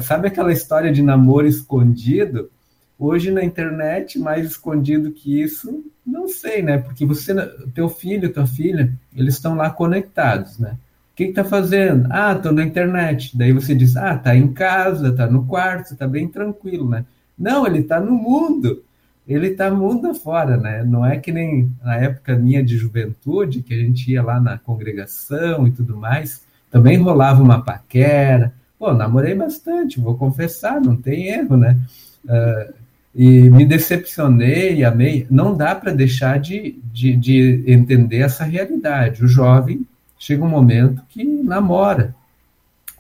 [0.02, 2.50] Sabe aquela história de namoro escondido?
[2.98, 6.78] Hoje na internet, mais escondido que isso, não sei, né?
[6.78, 7.34] Porque você,
[7.74, 10.78] teu filho, tua filha, eles estão lá conectados, né?
[11.12, 12.08] O que, que tá fazendo?
[12.12, 13.38] Ah, tô na internet.
[13.38, 17.06] Daí você diz, ah, tá em casa, tá no quarto, tá bem tranquilo, né?
[17.38, 18.84] Não, ele tá no mundo
[19.28, 20.84] ele está mundo afora, né?
[20.84, 24.58] Não é que nem na época minha de juventude, que a gente ia lá na
[24.58, 28.54] congregação e tudo mais, também rolava uma paquera.
[28.78, 31.78] Pô, namorei bastante, vou confessar, não tem erro, né?
[32.24, 32.74] Uh,
[33.16, 35.26] e me decepcionei, amei.
[35.30, 39.24] Não dá para deixar de, de, de entender essa realidade.
[39.24, 39.88] O jovem
[40.20, 42.14] chega um momento que namora.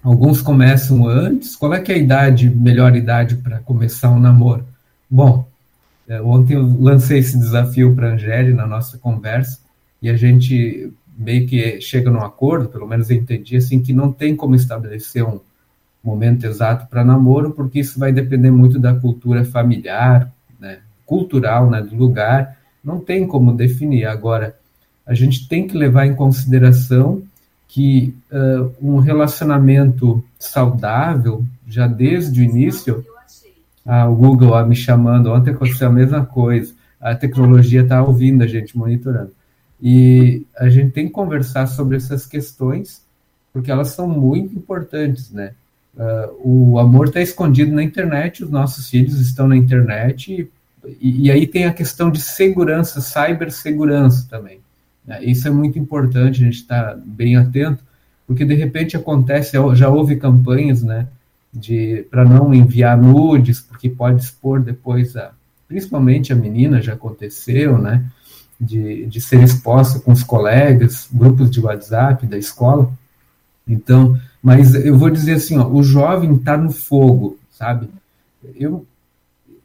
[0.01, 1.55] Alguns começam antes.
[1.57, 4.65] Qual é que é a idade, melhor idade para começar um namoro?
[5.09, 5.45] Bom,
[6.07, 9.59] é, ontem eu lancei esse desafio para a Angélica na nossa conversa
[10.01, 14.11] e a gente meio que chega num acordo, pelo menos eu entendi, assim, que não
[14.11, 15.39] tem como estabelecer um
[16.05, 21.81] momento exato para namoro, porque isso vai depender muito da cultura familiar, né, cultural, né,
[21.81, 24.05] do lugar, não tem como definir.
[24.05, 24.55] Agora,
[25.05, 27.23] a gente tem que levar em consideração
[27.67, 33.03] que uh, um relacionamento saudável, já desde o início,
[33.85, 36.73] ah, o Google ah, me chamando, ontem aconteceu a mesma coisa.
[36.99, 39.31] A tecnologia está ouvindo a gente, monitorando.
[39.79, 43.03] E a gente tem que conversar sobre essas questões,
[43.53, 45.51] porque elas são muito importantes, né?
[45.97, 50.49] Uh, o amor está escondido na internet, os nossos filhos estão na internet,
[50.99, 54.59] e, e aí tem a questão de segurança, cibersegurança também.
[55.05, 55.23] Né?
[55.23, 57.83] Isso é muito importante, a gente está bem atento,
[58.27, 61.07] porque de repente acontece, já houve campanhas, né?
[61.55, 65.31] de para não enviar nudes, porque pode expor depois a,
[65.67, 68.03] principalmente a menina já aconteceu, né?
[68.59, 72.89] De, de ser exposta com os colegas, grupos de WhatsApp da escola.
[73.67, 77.89] Então, mas eu vou dizer assim, ó, o jovem está no fogo, sabe?
[78.55, 78.85] Eu,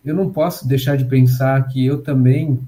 [0.03, 2.59] eu não posso deixar de pensar que eu também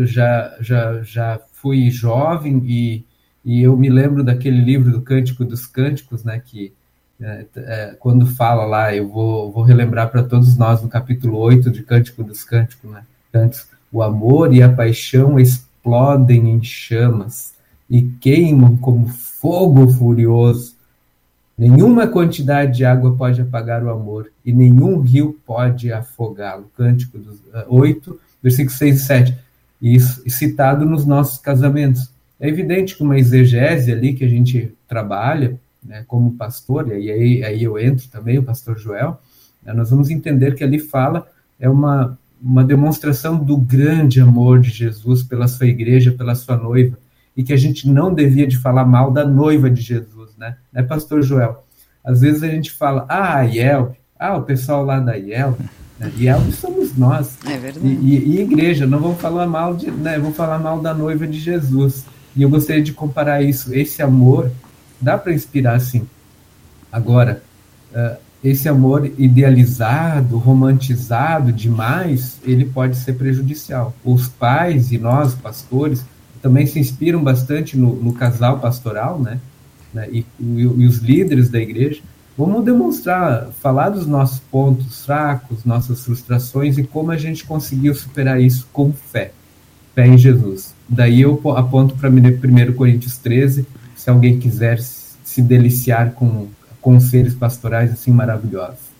[0.00, 3.04] já, já, já fui jovem e,
[3.44, 6.42] e eu me lembro daquele livro do Cântico dos Cânticos, né?
[6.44, 6.72] Que
[7.20, 11.70] é, é, quando fala lá, eu vou, vou relembrar para todos nós no capítulo 8
[11.70, 13.04] de Cântico dos Cânticos, né?
[13.32, 17.54] Antes, o amor e a paixão explodem em chamas
[17.88, 20.73] e queimam como fogo furioso.
[21.56, 26.70] Nenhuma quantidade de água pode apagar o amor e nenhum rio pode afogá-lo.
[26.76, 29.38] Cântico dos, uh, 8, versículos 6 e 7.
[29.80, 32.10] Isso citado nos nossos casamentos.
[32.40, 37.44] É evidente que uma exegese ali que a gente trabalha, né, como pastor, e aí,
[37.44, 39.20] aí eu entro também, o pastor Joel,
[39.64, 41.26] Nós vamos entender que ali fala
[41.60, 46.98] é uma, uma demonstração do grande amor de Jesus pela sua igreja, pela sua noiva,
[47.36, 50.56] e que a gente não devia de falar mal da noiva de Jesus, né?
[50.72, 51.64] Né, pastor Joel?
[52.04, 55.58] Às vezes a gente fala, ah, a Yelp, ah, o pessoal lá da Yelp,
[55.98, 56.12] né?
[56.18, 57.38] Yelp somos nós.
[57.46, 57.86] É verdade.
[57.86, 60.18] E, e, e igreja, não vamos falar mal de, né?
[60.18, 62.04] Vamos falar mal da noiva de Jesus.
[62.36, 64.50] E eu gostaria de comparar isso, esse amor,
[65.00, 66.06] dá para inspirar sim.
[66.90, 67.42] Agora,
[67.92, 73.94] uh, esse amor idealizado, romantizado demais, ele pode ser prejudicial.
[74.04, 76.04] Os pais e nós, pastores,
[76.42, 79.40] também se inspiram bastante no, no casal pastoral, né?
[79.94, 80.08] Né?
[80.10, 82.02] E, e, e, os líderes da igreja.
[82.36, 88.42] Vamos demonstrar, falar dos nossos pontos fracos, nossas frustrações e como a gente conseguiu superar
[88.42, 89.30] isso com fé.
[89.94, 90.74] Fé em Jesus.
[90.88, 96.48] Daí eu aponto para 1 Coríntios 13, se alguém quiser se deliciar com
[96.80, 98.93] conselhos pastorais assim maravilhosos.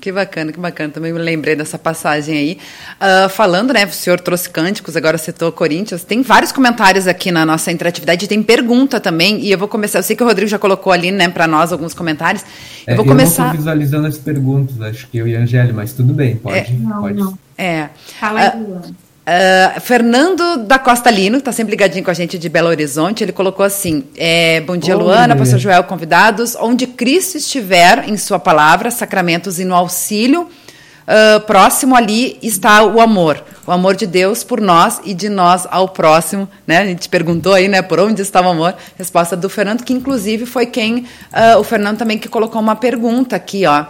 [0.00, 0.92] Que bacana, que bacana.
[0.92, 2.58] Também me lembrei dessa passagem aí.
[3.00, 3.84] Uh, falando, né?
[3.84, 6.04] O senhor trouxe cânticos, agora citou Corinthians.
[6.04, 9.40] Tem vários comentários aqui na nossa interatividade, tem pergunta também.
[9.40, 9.98] E eu vou começar.
[9.98, 12.44] Eu sei que o Rodrigo já colocou ali, né, para nós alguns comentários.
[12.86, 13.44] Eu é, vou começar.
[13.44, 16.56] Eu não visualizando as perguntas, acho que eu e a Angélica, mas tudo bem, pode.
[16.56, 17.18] É, não, pode.
[17.18, 17.38] não.
[17.56, 17.88] É.
[18.20, 18.94] Fala aí, uh,
[19.28, 23.22] Uh, Fernando da Costa Lino, que está sempre ligadinho com a gente de Belo Horizonte,
[23.22, 26.56] ele colocou assim: é, Bom dia, Oi, Luana, Pastor Joel, convidados.
[26.58, 33.02] Onde Cristo estiver em Sua palavra, sacramentos e no auxílio, uh, próximo ali está o
[33.02, 33.44] amor.
[33.66, 36.48] O amor de Deus por nós e de nós ao próximo.
[36.66, 36.78] Né?
[36.78, 38.74] A gente perguntou aí, né, por onde está o amor?
[38.96, 41.00] Resposta do Fernando, que inclusive foi quem.
[41.00, 43.84] Uh, o Fernando também que colocou uma pergunta aqui, ó.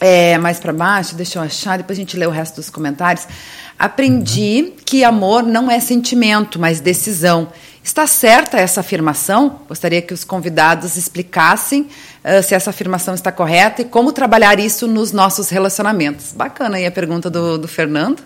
[0.00, 3.26] É, mais para baixo, deixa eu achar, depois a gente lê o resto dos comentários.
[3.78, 4.72] Aprendi uhum.
[4.84, 7.48] que amor não é sentimento, mas decisão.
[7.82, 9.60] Está certa essa afirmação?
[9.68, 14.86] Gostaria que os convidados explicassem uh, se essa afirmação está correta e como trabalhar isso
[14.86, 16.32] nos nossos relacionamentos.
[16.32, 18.22] Bacana aí a pergunta do, do Fernando.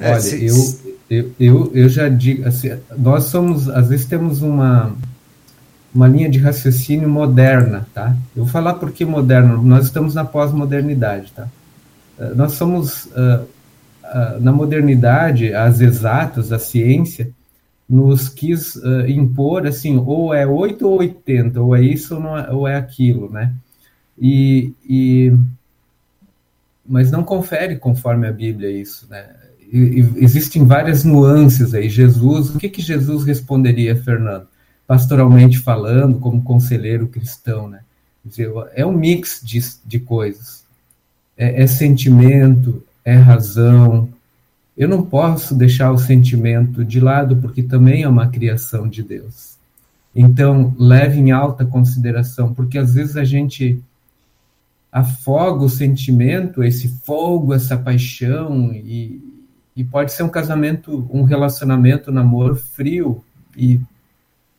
[0.00, 0.78] É, Olha, eu,
[1.10, 4.96] eu, eu, eu já digo, assim, nós somos, às vezes temos uma,
[5.94, 8.16] uma linha de raciocínio moderna, tá?
[8.34, 9.56] Eu vou falar por que moderna.
[9.56, 11.46] Nós estamos na pós-modernidade, tá?
[12.18, 13.44] Uh, nós somos uh,
[14.04, 17.30] uh, na modernidade, as exatas, a ciência
[17.88, 18.78] nos quis
[19.08, 23.32] impor assim, ou é 8 ou 80, ou é isso ou, é, ou é aquilo,
[23.32, 23.54] né?
[24.18, 25.32] E, e
[26.86, 29.24] mas não confere conforme a Bíblia isso, né?
[29.72, 31.88] Existem várias nuances aí.
[31.88, 34.46] Jesus, o que que Jesus responderia, Fernando?
[34.88, 37.80] pastoralmente falando, como conselheiro cristão, né?
[38.72, 40.64] É um mix de, de coisas.
[41.38, 44.08] É, é sentimento, é razão.
[44.76, 49.56] Eu não posso deixar o sentimento de lado, porque também é uma criação de Deus.
[50.14, 53.80] Então, leve em alta consideração, porque às vezes a gente
[54.90, 59.22] afoga o sentimento, esse fogo, essa paixão, e,
[59.76, 63.22] e pode ser um casamento, um relacionamento, um namoro frio,
[63.56, 63.80] e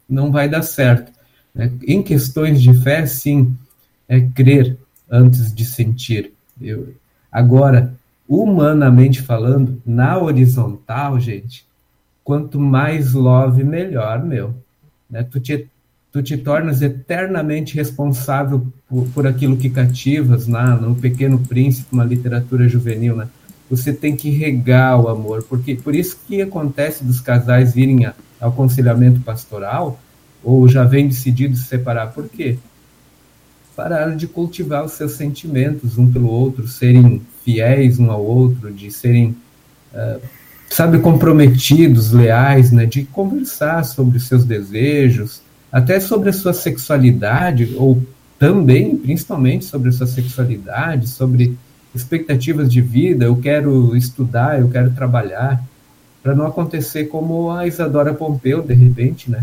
[0.08, 1.12] não vai dar certo.
[1.54, 1.72] Né?
[1.86, 3.56] Em questões de fé, sim,
[4.08, 4.78] é crer
[5.10, 6.32] antes de sentir.
[6.62, 6.94] Eu,
[7.32, 7.94] agora,
[8.28, 11.66] humanamente falando, na horizontal, gente,
[12.24, 14.54] quanto mais love, melhor, meu.
[15.10, 15.24] Né?
[15.24, 15.68] Tu, te,
[16.12, 22.04] tu te tornas eternamente responsável por, por aquilo que cativas lá no Pequeno Príncipe, uma
[22.04, 23.28] literatura juvenil, né?
[23.70, 28.14] Você tem que regar o amor, porque por isso que acontece dos casais virem a,
[28.42, 30.00] aconselhamento pastoral,
[30.44, 32.58] ou já vem decidido se separar, por quê?
[33.80, 38.92] Pararam de cultivar os seus sentimentos um pelo outro, serem fiéis um ao outro, de
[38.92, 39.34] serem,
[39.94, 40.20] uh,
[40.70, 42.86] sabe, comprometidos, leais, né?
[42.86, 48.04] de conversar sobre os seus desejos, até sobre a sua sexualidade, ou
[48.38, 51.58] também, principalmente, sobre a sua sexualidade, sobre
[51.96, 55.64] expectativas de vida, eu quero estudar, eu quero trabalhar
[56.22, 59.42] para não acontecer como a Isadora Pompeu, de repente, né?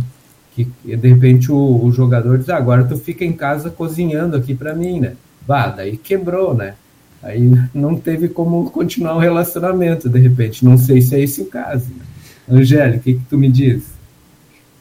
[0.56, 4.54] Que de repente o, o jogador diz: ah, agora tu fica em casa cozinhando aqui
[4.54, 5.12] para mim, né?
[5.46, 6.74] Bah, daí quebrou, né?
[7.22, 10.64] Aí não teve como continuar o relacionamento, de repente.
[10.64, 11.86] Não sei se é esse o caso.
[11.90, 12.58] Né?
[12.58, 13.84] Angélica, o que, que tu me diz?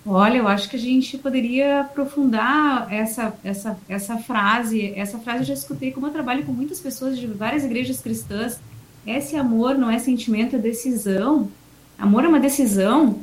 [0.06, 4.94] Olha, eu acho que a gente poderia aprofundar essa, essa, essa frase.
[4.96, 8.60] Essa frase eu já escutei como eu trabalho com muitas pessoas de várias igrejas cristãs.
[9.06, 11.50] Esse amor não é sentimento, é decisão.
[11.98, 13.20] Amor é uma decisão.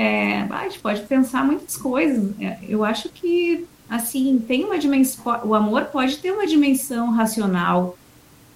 [0.00, 2.32] É, a gente pode pensar muitas coisas.
[2.40, 5.40] É, eu acho que, assim, tem uma dimensão.
[5.44, 7.98] O amor pode ter uma dimensão racional.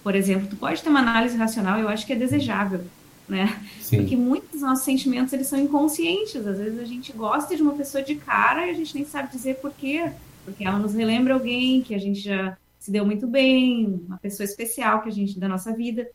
[0.01, 2.81] Por exemplo, tu pode ter uma análise racional, eu acho que é desejável,
[3.27, 3.61] né?
[3.81, 3.97] Sim.
[3.97, 6.47] Porque muitos dos nossos sentimentos, eles são inconscientes.
[6.47, 9.29] Às vezes a gente gosta de uma pessoa de cara e a gente nem sabe
[9.29, 10.11] dizer por quê.
[10.45, 14.45] porque ela nos relembra alguém que a gente já se deu muito bem, uma pessoa
[14.45, 16.07] especial que a gente da nossa vida.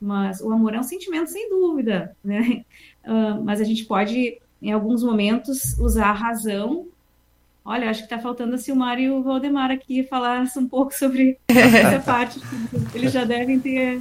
[0.00, 2.64] Mas o amor é um sentimento sem dúvida, né?
[3.04, 6.86] Uh, mas a gente pode, em alguns momentos, usar a razão.
[7.64, 11.38] Olha, acho que está faltando a Silmar e o Valdemar aqui falar um pouco sobre
[11.48, 12.40] essa parte.
[12.94, 14.00] Eles já devem ter,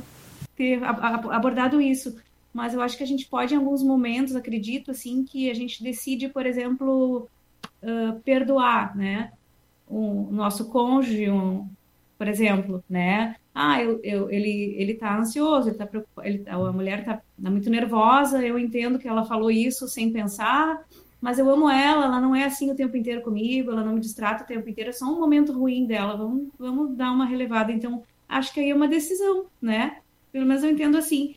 [0.55, 2.16] ter abordado isso.
[2.53, 5.82] Mas eu acho que a gente pode, em alguns momentos, acredito, assim, que a gente
[5.82, 7.28] decide, por exemplo,
[7.82, 9.32] uh, perdoar, né?
[9.88, 11.68] O nosso cônjuge, um,
[12.18, 13.36] por exemplo, né?
[13.54, 17.22] Ah, eu, eu, ele ele está ansioso, ele tá preocupado, ele, tá, a mulher está
[17.41, 18.45] tá muito nervosa.
[18.45, 20.86] Eu entendo que ela falou isso sem pensar,
[21.20, 22.06] mas eu amo ela.
[22.06, 23.72] Ela não é assim o tempo inteiro comigo.
[23.72, 24.89] Ela não me distrata o tempo inteiro.
[24.89, 26.16] É só um momento ruim dela.
[26.16, 27.72] Vamos vamos dar uma relevada.
[27.72, 29.97] Então acho que aí é uma decisão, né?
[30.32, 31.36] Pelo menos eu entendo assim.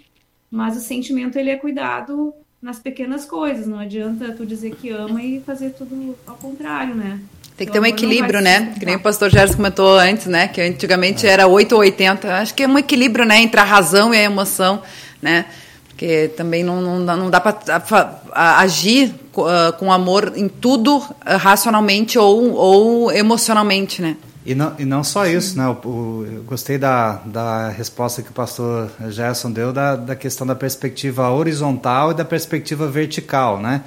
[0.50, 3.66] Mas o sentimento ele é cuidado nas pequenas coisas.
[3.66, 7.20] Não adianta tu dizer que ama e fazer tudo ao contrário, né?
[7.56, 8.74] Tem que ter um equilíbrio, né?
[8.78, 10.48] Que nem o pastor Gerson comentou antes, né?
[10.48, 12.36] Que antigamente era 8 ou 80.
[12.38, 13.40] Acho que é um equilíbrio, né?
[13.40, 14.82] Entre a razão e a emoção,
[15.22, 15.46] né?
[15.88, 21.04] Porque também não, não, dá, não dá para agir uh, com amor em tudo uh,
[21.38, 24.16] racionalmente ou, ou emocionalmente, né?
[24.44, 25.64] E não, e não só isso, né?
[25.64, 30.56] Eu, eu, gostei da, da resposta que o pastor Gerson deu da, da questão da
[30.56, 33.82] perspectiva horizontal e da perspectiva vertical, né?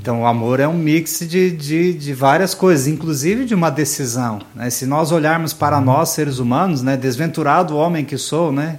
[0.00, 4.40] Então, o amor é um mix de, de, de várias coisas, inclusive de uma decisão.
[4.54, 4.70] Né?
[4.70, 6.96] Se nós olharmos para nós, seres humanos, né?
[6.96, 8.78] desventurado homem que sou, né?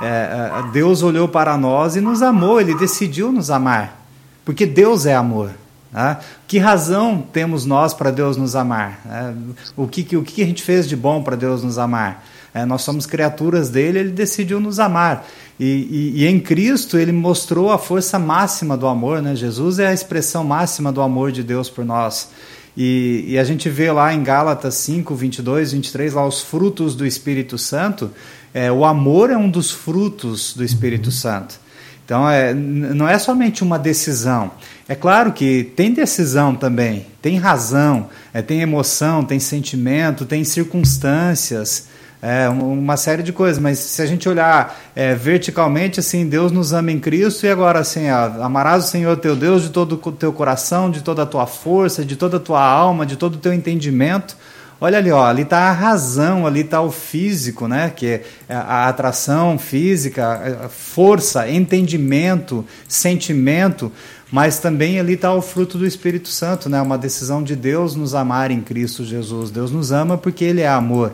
[0.00, 4.06] É, é, Deus olhou para nós e nos amou, Ele decidiu nos amar,
[4.44, 5.50] porque Deus é amor.
[5.92, 6.18] Né?
[6.46, 9.00] Que razão temos nós para Deus nos amar?
[9.06, 9.32] É,
[9.76, 12.24] o, que, o que a gente fez de bom para Deus nos amar?
[12.54, 15.26] É, nós somos criaturas dele, ele decidiu nos amar.
[15.60, 19.34] E, e, e, em Cristo ele mostrou a força máxima do amor, né?
[19.34, 22.30] Jesus é a expressão máxima do amor de Deus por nós.
[22.76, 27.04] E, e, a gente vê lá em Gálatas 5, 22, 23, lá os frutos do
[27.04, 28.10] Espírito Santo.
[28.54, 31.12] É, o amor é um dos frutos do Espírito uhum.
[31.12, 31.60] Santo.
[32.04, 34.52] Então, é, não é somente uma decisão.
[34.88, 41.88] É claro que tem decisão também, tem razão, é, tem emoção, tem sentimento, tem circunstâncias
[42.20, 46.72] é, uma série de coisas, mas se a gente olhar é, verticalmente, assim, Deus nos
[46.72, 50.12] ama em Cristo e agora assim, ó, amarás o Senhor teu Deus de todo o
[50.12, 53.38] teu coração, de toda a tua força, de toda a tua alma, de todo o
[53.38, 54.36] teu entendimento.
[54.80, 57.90] Olha ali, ó, ali está a razão, ali está o físico, né?
[57.90, 63.90] Que é a atração física, a força, entendimento, sentimento,
[64.30, 66.80] mas também ali está o fruto do Espírito Santo, né?
[66.80, 69.50] Uma decisão de Deus nos amar em Cristo Jesus.
[69.50, 71.12] Deus nos ama porque Ele é amor.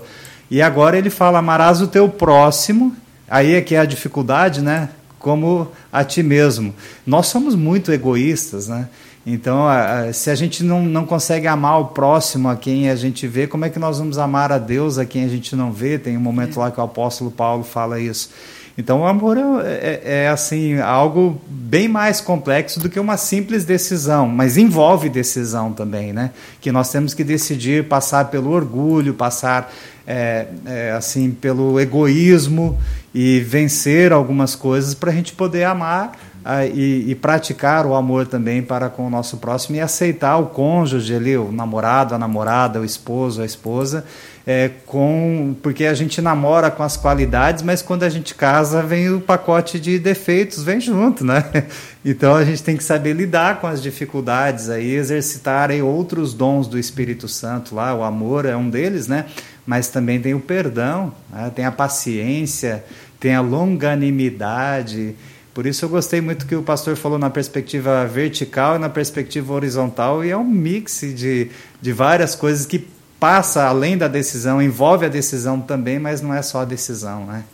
[0.50, 2.94] E agora ele fala: amarás o teu próximo.
[3.28, 4.90] Aí é que é a dificuldade, né?
[5.18, 6.74] Como a ti mesmo.
[7.06, 8.88] Nós somos muito egoístas, né?
[9.26, 9.64] Então,
[10.12, 13.64] se a gente não, não consegue amar o próximo a quem a gente vê, como
[13.64, 15.98] é que nós vamos amar a Deus a quem a gente não vê?
[15.98, 18.28] Tem um momento lá que o apóstolo Paulo fala isso.
[18.76, 23.64] Então, o amor é, é, é, assim algo bem mais complexo do que uma simples
[23.64, 26.32] decisão, mas envolve decisão também, né?
[26.60, 29.72] Que nós temos que decidir passar pelo orgulho, passar
[30.06, 32.78] é, é, assim pelo egoísmo
[33.14, 36.12] e vencer algumas coisas para a gente poder amar
[36.44, 40.48] ah, e, e, praticar o amor também para com o nosso próximo e aceitar o
[40.48, 44.04] cônjuge ali, o namorado, a namorada, o esposo, a esposa,
[44.46, 49.08] é, com porque a gente namora com as qualidades, mas quando a gente casa vem
[49.08, 51.44] o pacote de defeitos, vem junto, né?
[52.06, 56.68] Então a gente tem que saber lidar com as dificuldades aí, exercitar aí outros dons
[56.68, 59.24] do Espírito Santo lá, o amor é um deles, né?
[59.66, 61.50] Mas também tem o perdão, né?
[61.54, 62.84] tem a paciência,
[63.18, 65.14] tem a longanimidade.
[65.54, 69.52] Por isso eu gostei muito que o pastor falou na perspectiva vertical e na perspectiva
[69.54, 71.50] horizontal, e é um mix de,
[71.80, 72.86] de várias coisas que
[73.18, 77.44] passa além da decisão, envolve a decisão também, mas não é só a decisão, né?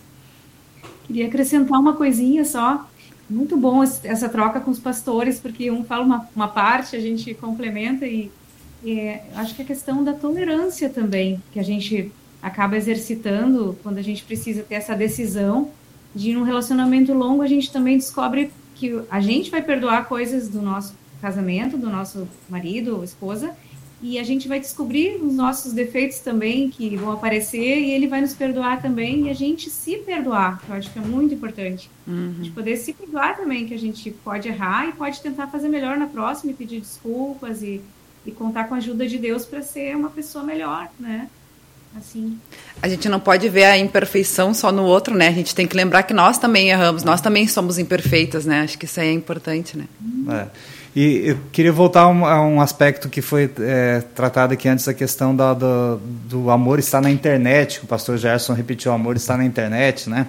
[1.06, 2.88] Queria acrescentar uma coisinha só.
[3.28, 7.32] Muito bom essa troca com os pastores, porque um fala uma, uma parte, a gente
[7.34, 8.30] complementa e,
[8.84, 12.10] é, acho que a questão da tolerância também, que a gente
[12.42, 15.70] acaba exercitando quando a gente precisa ter essa decisão
[16.14, 20.62] de num relacionamento longo a gente também descobre que a gente vai perdoar coisas do
[20.62, 23.54] nosso casamento, do nosso marido ou esposa,
[24.02, 28.22] e a gente vai descobrir os nossos defeitos também que vão aparecer e ele vai
[28.22, 31.90] nos perdoar também e a gente se perdoar, que eu acho que é muito importante.
[32.06, 32.36] Uhum.
[32.38, 35.98] Gente poder se perdoar também, que a gente pode errar e pode tentar fazer melhor
[35.98, 37.82] na próxima e pedir desculpas e,
[38.24, 41.28] e contar com a ajuda de Deus para ser uma pessoa melhor, né?
[41.96, 42.38] Assim.
[42.80, 45.28] A gente não pode ver a imperfeição só no outro, né?
[45.28, 48.60] A gente tem que lembrar que nós também erramos, nós também somos imperfeitas, né?
[48.60, 49.86] Acho que isso aí é importante, né?
[50.00, 50.46] Hum É.
[50.94, 54.88] E eu queria voltar a um, a um aspecto que foi é, tratado aqui antes,
[54.88, 59.14] a questão da, do, do amor estar na internet, o pastor Gerson repetiu, o amor
[59.14, 60.26] está na internet, né?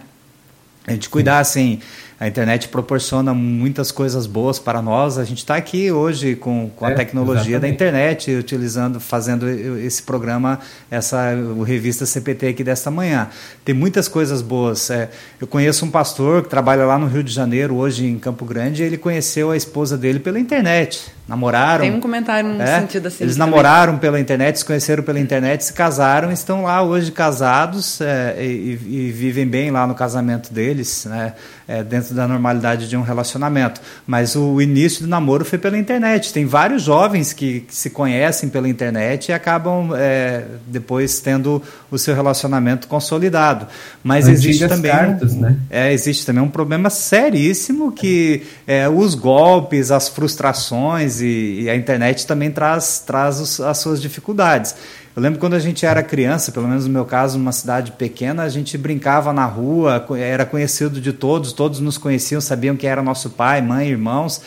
[0.86, 1.80] A gente cuidar, assim,
[2.22, 5.18] a internet proporciona muitas coisas boas para nós.
[5.18, 7.62] A gente está aqui hoje com, com a é, tecnologia exatamente.
[7.62, 10.60] da internet, utilizando, fazendo esse programa,
[10.92, 13.28] essa o revista CPT aqui desta manhã.
[13.66, 14.92] Tem muitas coisas boas.
[14.92, 15.10] É,
[15.42, 18.84] eu conheço um pastor que trabalha lá no Rio de Janeiro, hoje em Campo Grande,
[18.84, 21.12] e ele conheceu a esposa dele pela internet.
[21.28, 21.82] Namoraram.
[21.82, 23.24] Tem um comentário no é, sentido assim.
[23.24, 24.02] Eles namoraram também.
[24.02, 29.12] pela internet, se conheceram pela internet, se casaram, estão lá hoje casados é, e, e,
[29.12, 31.34] vivem bem lá no casamento deles, né?
[31.68, 33.82] É, dentro dentro da normalidade de um relacionamento.
[34.06, 36.34] Mas o início do namoro foi pela internet.
[36.34, 41.98] Tem vários jovens que, que se conhecem pela internet e acabam é, depois tendo o
[41.98, 43.68] seu relacionamento consolidado.
[44.04, 45.58] Mas Antigas existe também, cartas, né?
[45.70, 51.76] é, existe também um problema seríssimo que é, os golpes, as frustrações e, e, a
[51.76, 54.76] internet também traz, traz os, as suas dificuldades.
[55.14, 58.44] Eu lembro quando a gente era criança, pelo menos no meu caso, numa cidade pequena,
[58.44, 63.04] a gente brincava na rua, era conhecido de todos, todos nos conheciam, sabiam que era
[63.04, 64.42] nosso pai, mãe, irmãos.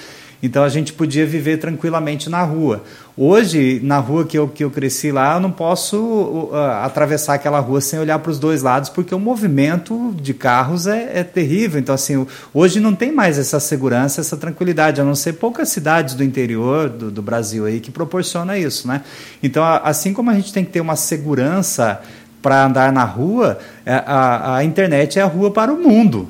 [0.44, 2.84] Então a gente podia viver tranquilamente na rua.
[3.16, 7.60] Hoje, na rua que eu, que eu cresci lá, eu não posso uh, atravessar aquela
[7.60, 11.80] rua sem olhar para os dois lados, porque o movimento de carros é, é terrível.
[11.80, 16.14] Então, assim, hoje não tem mais essa segurança, essa tranquilidade, a não ser poucas cidades
[16.14, 19.00] do interior do, do Brasil aí que proporciona isso, né?
[19.42, 22.02] Então, assim como a gente tem que ter uma segurança
[22.42, 26.28] para andar na rua, é, a, a internet é a rua para o mundo.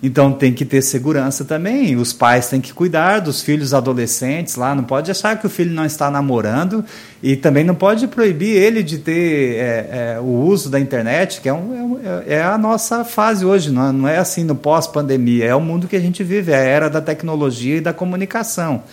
[0.00, 1.96] Então tem que ter segurança também.
[1.96, 4.72] Os pais têm que cuidar dos filhos adolescentes lá.
[4.72, 6.84] Não pode achar que o filho não está namorando
[7.20, 11.48] e também não pode proibir ele de ter é, é, o uso da internet, que
[11.48, 13.72] é, um, é, é a nossa fase hoje.
[13.72, 15.46] Não, não é assim no pós-pandemia.
[15.46, 18.84] É o mundo que a gente vive, é a era da tecnologia e da comunicação.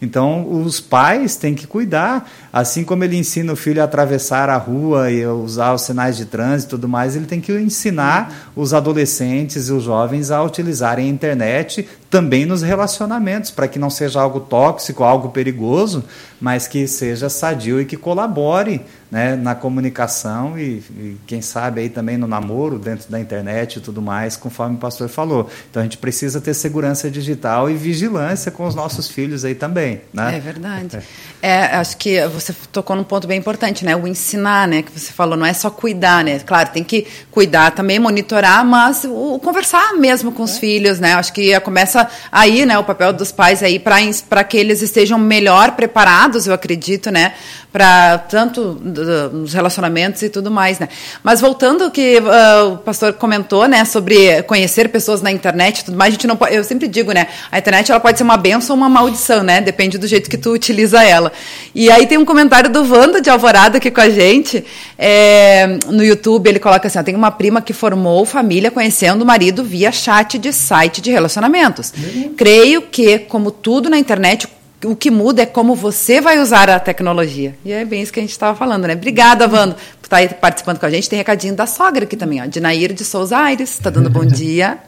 [0.00, 4.56] Então, os pais têm que cuidar, assim como ele ensina o filho a atravessar a
[4.56, 8.74] rua e usar os sinais de trânsito e tudo mais, ele tem que ensinar os
[8.74, 14.20] adolescentes e os jovens a utilizarem a internet também nos relacionamentos, para que não seja
[14.20, 16.04] algo tóxico, algo perigoso,
[16.40, 21.88] mas que seja sadio e que colabore né, na comunicação e, e, quem sabe aí
[21.88, 25.48] também no namoro, dentro da internet e tudo mais, conforme o pastor falou.
[25.70, 30.00] Então a gente precisa ter segurança digital e vigilância com os nossos filhos aí também.
[30.12, 30.36] Né?
[30.36, 30.98] É verdade.
[31.40, 33.94] É, acho que você tocou num ponto bem importante, né?
[33.94, 34.82] O ensinar, né?
[34.82, 36.38] Que você falou, não é só cuidar, né?
[36.40, 40.58] Claro, tem que cuidar também, monitorar, mas o, conversar mesmo com os é.
[40.58, 41.14] filhos, né?
[41.14, 42.78] Acho que começa aí, né?
[42.78, 47.34] O papel dos pais aí para que eles estejam melhor preparados, eu acredito, né?
[47.72, 50.88] Para tanto nos relacionamentos e tudo mais, né?
[51.22, 53.84] Mas voltando ao que uh, o pastor comentou, né?
[53.84, 57.12] Sobre conhecer pessoas na internet e tudo mais, a gente não pode, eu sempre digo,
[57.12, 57.26] né?
[57.50, 59.60] A internet ela pode ser uma benção ou uma maldição, né?
[59.60, 61.32] Depende do jeito que tu utiliza ela.
[61.74, 64.64] E aí tem um comentário do Wanda de Alvorada aqui com a gente.
[64.98, 69.64] É, no YouTube, ele coloca assim: tem uma prima que formou família conhecendo o marido
[69.64, 71.93] via chat de site de relacionamentos.
[71.96, 72.34] Uhum.
[72.36, 74.48] Creio que, como tudo na internet,
[74.84, 77.56] o que muda é como você vai usar a tecnologia.
[77.64, 78.94] E é bem isso que a gente estava falando, né?
[78.94, 81.08] Obrigada, Wanda, por estar tá aí participando com a gente.
[81.08, 82.46] Tem recadinho da sogra aqui também, ó.
[82.46, 84.78] De Nair de Souza Aires, está dando bom dia.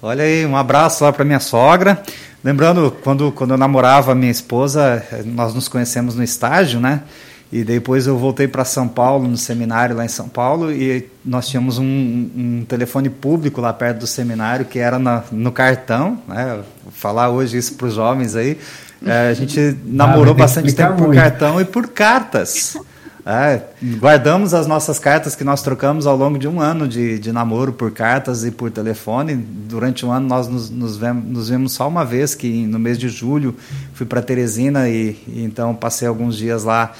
[0.00, 2.02] Olha aí, um abraço lá para minha sogra.
[2.42, 7.02] Lembrando, quando, quando eu namorava minha esposa, nós nos conhecemos no estágio, né?
[7.52, 11.46] E depois eu voltei para São Paulo, no seminário lá em São Paulo, e nós
[11.46, 16.60] tínhamos um, um telefone público lá perto do seminário, que era na, no cartão, né?
[16.82, 18.58] Vou falar hoje isso para os jovens aí.
[19.04, 21.04] É, a gente ah, namorou bastante tempo muito.
[21.04, 22.78] por cartão e por cartas.
[23.24, 23.60] É,
[24.00, 27.72] guardamos as nossas cartas que nós trocamos ao longo de um ano de, de namoro
[27.72, 29.36] por cartas e por telefone.
[29.36, 32.98] Durante um ano nós nos, nos, vemos, nos vemos só uma vez, que no mês
[32.98, 33.54] de julho
[33.92, 36.92] fui para Teresina e, e, então passei alguns dias lá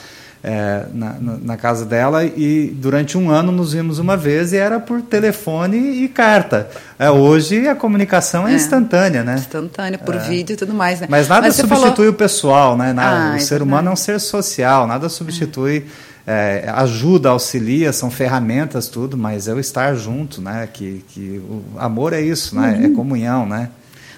[0.45, 4.81] é, na, na, casa dela e durante um ano nos vimos uma vez e era
[4.81, 6.69] por telefone e carta.
[6.99, 9.37] É, hoje a comunicação é, é instantânea, né?
[9.37, 10.19] Instantânea, por é.
[10.19, 11.07] vídeo e tudo mais, né?
[11.09, 12.11] Mas nada Mas substitui falou...
[12.11, 12.93] o pessoal, né?
[12.93, 15.87] Nada, ah, o é ser humano é um ser social, nada substitui
[16.27, 20.69] é, ajuda, auxilia, são ferramentas, tudo, mas é o estar junto, né?
[20.73, 22.75] Que, que o amor é isso, né?
[22.75, 22.93] É uhum.
[22.93, 23.69] É comunhão, né?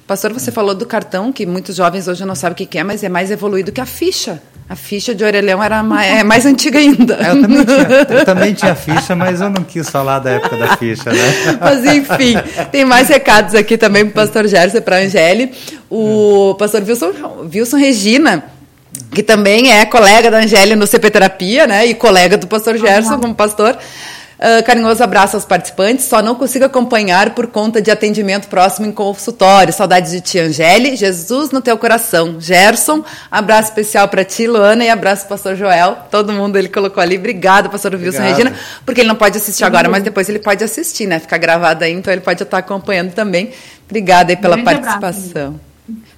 [0.07, 3.03] Pastor, você falou do cartão, que muitos jovens hoje não sabem o que é, mas
[3.03, 4.43] é mais evoluído que a ficha.
[4.67, 7.15] A ficha de orelhão era mais, é mais antiga ainda.
[7.15, 10.57] É, eu, também tinha, eu também tinha ficha, mas eu não quis falar da época
[10.57, 11.59] da ficha, né?
[11.61, 12.35] Mas enfim,
[12.73, 15.53] tem mais recados aqui também para o pastor Gerson e para a Angeli.
[15.91, 17.12] O pastor Wilson,
[17.53, 18.45] Wilson Regina
[19.11, 21.87] que também é colega da Angélia no CP Terapia, né?
[21.87, 23.77] E colega do pastor Gerson como pastor.
[24.45, 26.05] Uh, carinhoso abraço aos participantes.
[26.05, 29.72] Só não consigo acompanhar por conta de atendimento próximo em consultório.
[29.72, 30.97] Saudades de tia Angele.
[30.97, 32.38] Jesus no teu coração.
[32.38, 35.97] Gerson, abraço especial para ti, Luana, e abraço pastor Joel.
[36.11, 37.16] Todo mundo ele colocou ali.
[37.16, 38.53] Obrigado, pastor Wilson Regina,
[38.84, 41.18] porque ele não pode assistir agora, mas depois ele pode assistir, né?
[41.18, 43.51] Fica gravado aí, então ele pode estar acompanhando também.
[43.88, 45.47] Obrigada aí pela participação.
[45.47, 45.74] Abraço,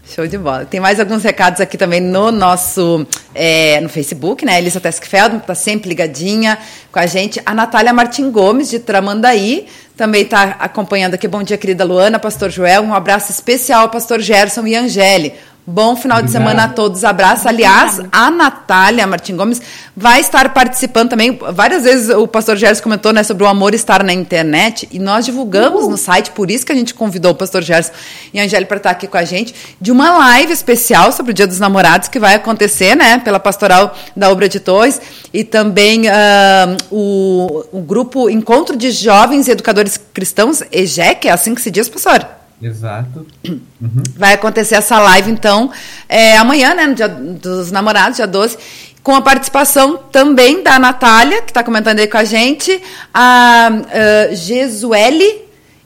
[0.08, 0.64] Show de bola.
[0.64, 3.04] Tem mais alguns recados aqui também no nosso
[3.34, 4.58] é, no Facebook, né?
[4.58, 6.58] Elisa Teskfeld está sempre ligadinha
[6.92, 7.42] com a gente.
[7.44, 11.26] A Natália Martin Gomes, de Tramandaí, também está acompanhando aqui.
[11.26, 12.82] Bom dia, querida Luana, Pastor Joel.
[12.82, 15.34] Um abraço especial ao Pastor Gerson e Angele.
[15.68, 16.26] Bom final Obrigado.
[16.26, 17.02] de semana a todos.
[17.02, 17.48] Abraço.
[17.48, 19.60] Aliás, a Natália Martin Gomes
[19.96, 21.36] vai estar participando também.
[21.52, 25.24] Várias vezes o pastor Gerson comentou né, sobre o amor estar na internet e nós
[25.24, 25.90] divulgamos uh.
[25.90, 27.90] no site, por isso que a gente convidou o pastor Gerson
[28.32, 31.34] e a Angélica para estar aqui com a gente, de uma live especial sobre o
[31.34, 35.00] Dia dos Namorados que vai acontecer né, pela pastoral da Obra de Torres
[35.34, 41.60] e também uh, o, o grupo Encontro de Jovens Educadores Cristãos, EJEC, é assim que
[41.60, 42.35] se diz, pastor?
[42.60, 43.26] Exato.
[43.78, 44.02] Uhum.
[44.16, 45.70] Vai acontecer essa live, então,
[46.08, 48.56] é, amanhã, né, no dia dos namorados, dia 12,
[49.02, 52.82] com a participação também da Natália, que está comentando aí com a gente,
[53.12, 55.42] a uh, Gesuele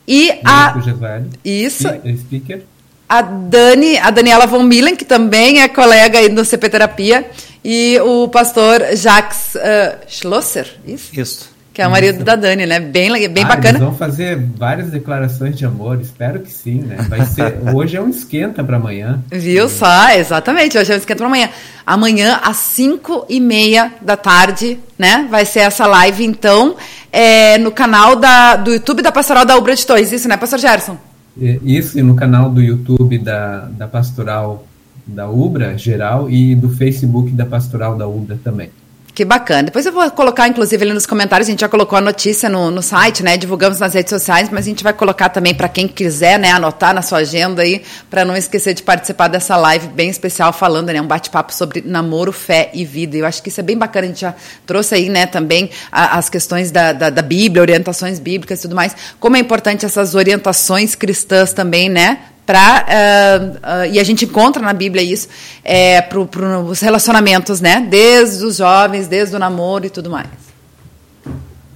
[0.07, 0.79] e a.
[0.79, 1.29] Gesuele.
[1.43, 1.87] Isso.
[2.17, 2.63] Speaker.
[3.07, 7.29] A Dani, a Daniela Von Millen, que também é colega aí no CP Terapia,
[7.63, 10.79] e o pastor Jacques uh, Schlosser.
[10.87, 11.19] Isso.
[11.19, 11.50] Isso.
[11.73, 12.81] Que é o marido da Dani, né?
[12.81, 13.69] Bem, bem ah, bacana.
[13.69, 16.97] Eles vão fazer várias declarações de amor, espero que sim, né?
[17.07, 19.23] Vai ser, hoje é um esquenta para amanhã.
[19.31, 20.09] Viu só?
[20.09, 21.49] Exatamente, hoje é um esquenta para amanhã.
[21.85, 25.25] Amanhã, às 5 e meia da tarde, né?
[25.31, 26.75] Vai ser essa live, então,
[27.11, 30.11] é, no canal da, do YouTube da Pastoral da Ubra de Torres.
[30.11, 30.97] Isso, né, Pastor Gerson?
[31.37, 34.67] Isso, e no canal do YouTube da, da Pastoral
[35.07, 38.69] da Ubra geral e do Facebook da Pastoral da Ubra também.
[39.13, 39.63] Que bacana.
[39.63, 42.71] Depois eu vou colocar, inclusive, ali nos comentários, a gente já colocou a notícia no,
[42.71, 43.35] no site, né?
[43.35, 46.93] Divulgamos nas redes sociais, mas a gente vai colocar também para quem quiser, né, anotar
[46.93, 51.01] na sua agenda aí, para não esquecer de participar dessa live bem especial, falando, né?
[51.01, 53.17] Um bate-papo sobre namoro, fé e vida.
[53.17, 54.33] Eu acho que isso é bem bacana, a gente já
[54.65, 58.75] trouxe aí, né, também a, as questões da, da, da Bíblia, orientações bíblicas e tudo
[58.75, 58.95] mais.
[59.19, 62.19] Como é importante essas orientações cristãs também, né?
[62.45, 65.27] Para uh, uh, ah, e a gente encontra na Bíblia isso
[65.63, 67.85] é, para os relacionamentos, né?
[67.89, 70.27] Desde os jovens, desde o namoro e tudo mais.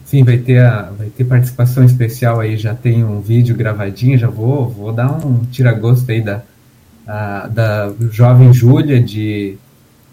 [0.05, 2.57] Sim, vai ter a, vai ter participação especial aí.
[2.57, 4.17] Já tem um vídeo gravadinho.
[4.17, 6.41] Já vou vou dar um tira-gosto aí da
[7.07, 9.57] a, da jovem Júlia de,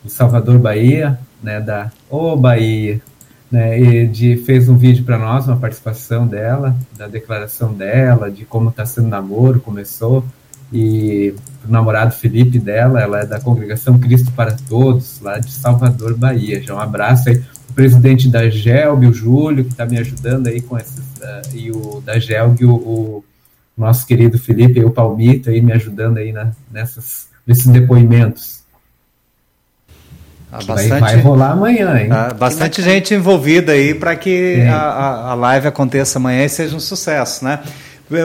[0.06, 1.60] Salvador, Bahia, né?
[1.60, 3.00] Da Ô oh, Bahia,
[3.50, 3.80] né?
[3.80, 8.70] E de fez um vídeo para nós, uma participação dela, da declaração dela, de como
[8.70, 10.24] está sendo namoro, começou
[10.72, 11.34] e
[11.66, 16.62] o namorado Felipe dela, ela é da congregação Cristo para Todos, lá de Salvador, Bahia.
[16.62, 17.42] Já um abraço aí
[17.72, 21.70] o presidente da GELG, o Júlio, que está me ajudando aí com esses, uh, e
[21.70, 23.24] o da GELG, o, o,
[23.76, 28.60] nosso querido Felipe e o Palmito aí me ajudando aí na, nessas, nesses depoimentos.
[30.52, 32.08] Ah, bastante, vai, vai, rolar amanhã, hein?
[32.10, 36.80] Ah, bastante gente envolvida aí para que a, a live aconteça amanhã e seja um
[36.80, 37.60] sucesso, né?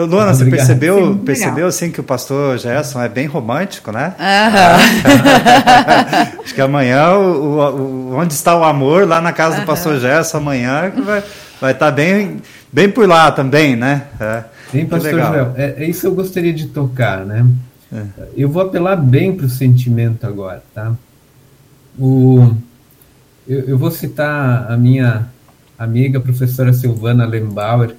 [0.06, 4.14] Luana, você percebeu, Sim, percebeu assim que o pastor Gerson é bem romântico, né?
[4.20, 6.42] Uhum.
[6.44, 9.62] Acho que amanhã, o, o, onde está o amor, lá na casa uhum.
[9.62, 11.24] do pastor Gerson, amanhã vai,
[11.62, 14.04] vai estar bem, bem por lá também, né?
[14.20, 17.46] É, Sim, pastor Joel, é, é, isso eu gostaria de tocar, né?
[17.94, 18.04] É.
[18.36, 20.94] Eu vou apelar bem para o sentimento agora, tá?
[21.98, 22.54] O,
[23.48, 25.28] eu, eu vou citar a minha
[25.80, 27.96] amiga professora Silvana Lembauer,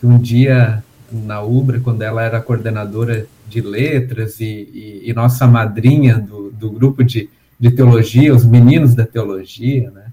[0.00, 5.46] que um dia na UBRA, quando ela era coordenadora de letras e, e, e nossa
[5.46, 7.28] madrinha do, do grupo de,
[7.58, 10.06] de teologia, os meninos da teologia, né?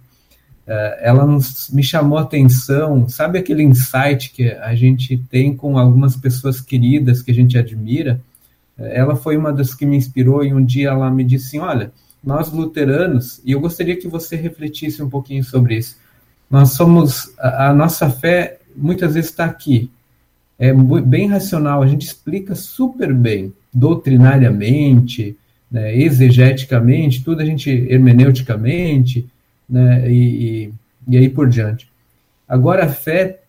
[0.65, 5.77] Uh, ela nos, me chamou a atenção, sabe aquele insight que a gente tem com
[5.77, 8.21] algumas pessoas queridas que a gente admira?
[8.77, 11.59] Uh, ela foi uma das que me inspirou e um dia ela me disse assim,
[11.59, 11.91] olha,
[12.23, 15.97] nós luteranos, e eu gostaria que você refletisse um pouquinho sobre isso,
[16.49, 19.91] nós somos, a, a nossa fé muitas vezes está aqui,
[20.57, 25.35] é bem racional, a gente explica super bem, doutrinariamente,
[25.69, 29.27] né, exegeticamente, tudo a gente hermeneuticamente,
[29.67, 30.15] né, e,
[30.67, 30.73] e,
[31.07, 31.91] e aí por diante.
[32.47, 33.39] Agora a fé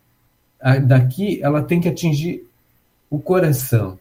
[0.61, 2.47] a, daqui ela tem que atingir
[3.11, 3.99] o coração,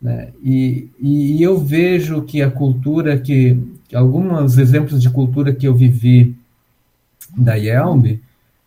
[0.00, 3.56] né, e, e, eu vejo que a cultura que
[3.94, 6.34] alguns exemplos de cultura que eu vivi
[7.36, 8.18] da Yelm,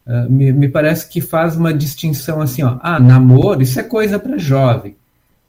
[0.05, 4.19] Uh, me, me, parece que faz uma distinção assim, ó, ah, namoro, isso é coisa
[4.19, 4.95] para jovem.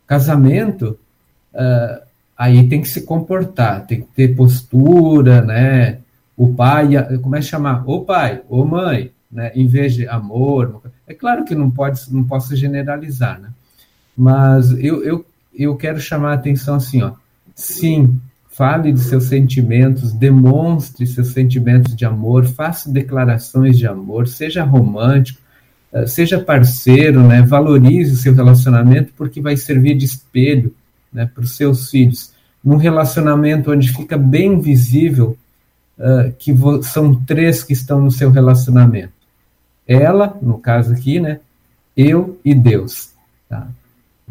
[0.07, 0.99] Casamento,
[1.53, 2.03] uh,
[2.37, 5.99] aí tem que se comportar, tem que ter postura, né?
[6.37, 6.91] O pai,
[7.23, 7.83] como é chamar?
[7.87, 10.83] O pai, ô mãe, né, em vez de amor.
[11.07, 13.51] É claro que não pode, não posso generalizar, né?
[14.17, 17.13] Mas eu, eu, eu quero chamar a atenção assim, ó.
[17.55, 18.21] Sim,
[18.57, 25.39] fale de seus sentimentos, demonstre seus sentimentos de amor, faça declarações de amor, seja romântico,
[25.93, 27.43] eh, seja parceiro, né?
[27.43, 30.75] Valorize o seu relacionamento porque vai servir de espelho,
[31.13, 32.33] né, para os seus filhos.
[32.65, 35.37] Num relacionamento onde fica bem visível
[35.99, 36.53] uh, que
[36.83, 39.13] são três que estão no seu relacionamento.
[39.87, 41.41] Ela, no caso aqui, né?
[41.97, 43.11] Eu e Deus.
[43.49, 43.69] Tá?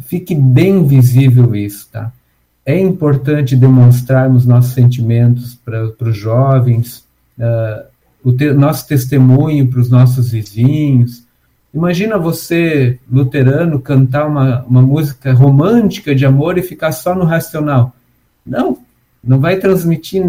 [0.07, 2.11] Fique bem visível isso, tá?
[2.65, 7.05] É importante demonstrarmos nossos sentimentos para os jovens,
[7.37, 7.85] uh,
[8.23, 11.23] o te, nosso testemunho para os nossos vizinhos.
[11.71, 17.93] Imagina você, luterano, cantar uma, uma música romântica de amor e ficar só no racional.
[18.43, 18.79] Não,
[19.23, 20.23] não vai transmitir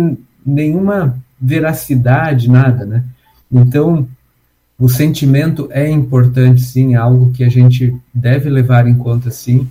[0.45, 3.05] nenhuma veracidade, nada, né?
[3.51, 4.07] Então,
[4.79, 9.67] o sentimento é importante, sim, é algo que a gente deve levar em conta, sim,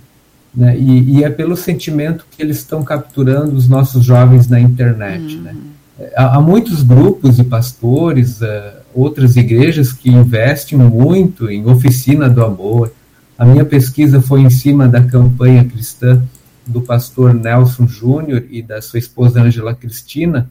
[0.56, 0.76] né?
[0.78, 5.52] E, e é pelo sentimento que eles estão capturando os nossos jovens na internet, né?
[5.52, 5.60] uhum.
[5.98, 6.10] né?
[6.16, 8.46] Há, há, muitos grupos de pastores, uh,
[8.94, 12.92] outras igrejas que investem muito em oficina do amor.
[13.38, 16.22] A minha pesquisa foi em cima da campanha cristã
[16.66, 20.50] do pastor Nelson Júnior e da sua esposa Angela Cristina.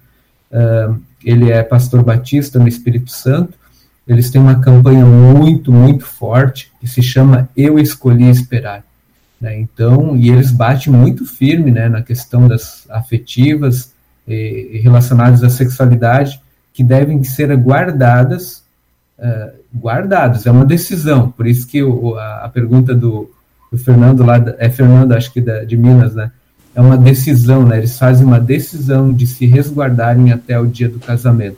[0.52, 3.54] Uh, ele é pastor batista no Espírito Santo
[4.08, 8.84] eles têm uma campanha muito, muito forte que se chama Eu Escolhi Esperar.
[9.40, 9.60] Né?
[9.60, 13.94] Então, e eles batem muito firme né, na questão das afetivas
[14.28, 16.40] e, relacionadas à sexualidade,
[16.74, 18.64] que devem ser guardadas,
[19.18, 23.32] uh, guardadas, é uma decisão, por isso que o, a, a, pergunta do,
[23.72, 26.32] do, Fernando lá, é Fernando, acho que da, de Minas, né?
[26.74, 27.78] É uma decisão, né?
[27.78, 31.58] Eles fazem uma decisão de se resguardarem até o dia do casamento.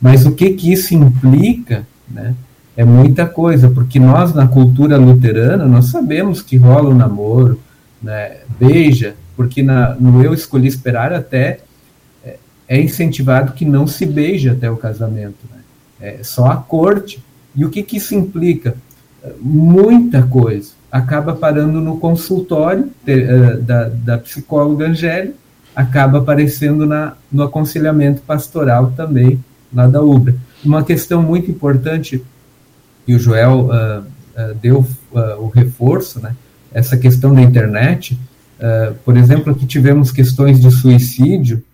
[0.00, 2.34] Mas o que que isso implica, né?
[2.78, 7.60] É muita coisa, porque nós na cultura luterana nós sabemos que rola o um namoro,
[8.00, 8.36] né?
[8.56, 11.58] Beija, porque na, no eu escolhi esperar até
[12.24, 12.36] é,
[12.68, 15.58] é incentivado que não se beije até o casamento, né?
[16.00, 17.20] É só a corte.
[17.52, 18.76] E o que que isso implica?
[19.40, 20.70] Muita coisa.
[20.88, 25.34] Acaba parando no consultório uh, da, da psicóloga Angélica,
[25.74, 29.42] acaba aparecendo na, no aconselhamento pastoral também,
[29.74, 30.36] lá da UBRA.
[30.64, 32.24] Uma questão muito importante,
[33.08, 34.80] e o Joel uh, uh, deu
[35.12, 36.36] uh, o reforço, né?
[36.70, 38.18] essa questão da internet.
[39.02, 41.64] por exemplo, aqui tivemos questões de suicídio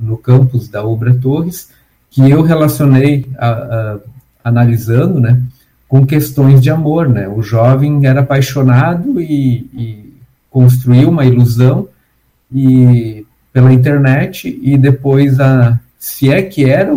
[0.00, 1.70] no campus da UBRA Torres,
[2.08, 3.98] que eu relacionei, a, a,
[4.44, 5.42] analisando, né,
[5.88, 7.08] com questões de amor.
[7.08, 7.28] Né?
[7.28, 10.14] O jovem era apaixonado e, e
[10.48, 11.88] construiu uma ilusão
[12.52, 16.94] e pela internet e depois a, se é que era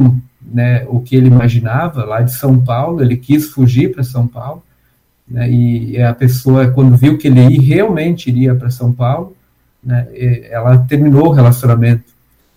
[0.52, 4.64] né, o que ele imaginava lá de São Paulo, ele quis fugir para São Paulo,
[5.28, 9.36] né, e a pessoa, quando viu que ele realmente iria para São Paulo,
[9.84, 10.08] né,
[10.50, 12.16] ela terminou o relacionamento.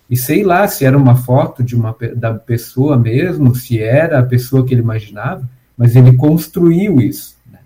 [0.09, 4.23] E sei lá se era uma foto de uma, da pessoa mesmo, se era a
[4.23, 7.59] pessoa que ele imaginava, mas ele construiu isso, né,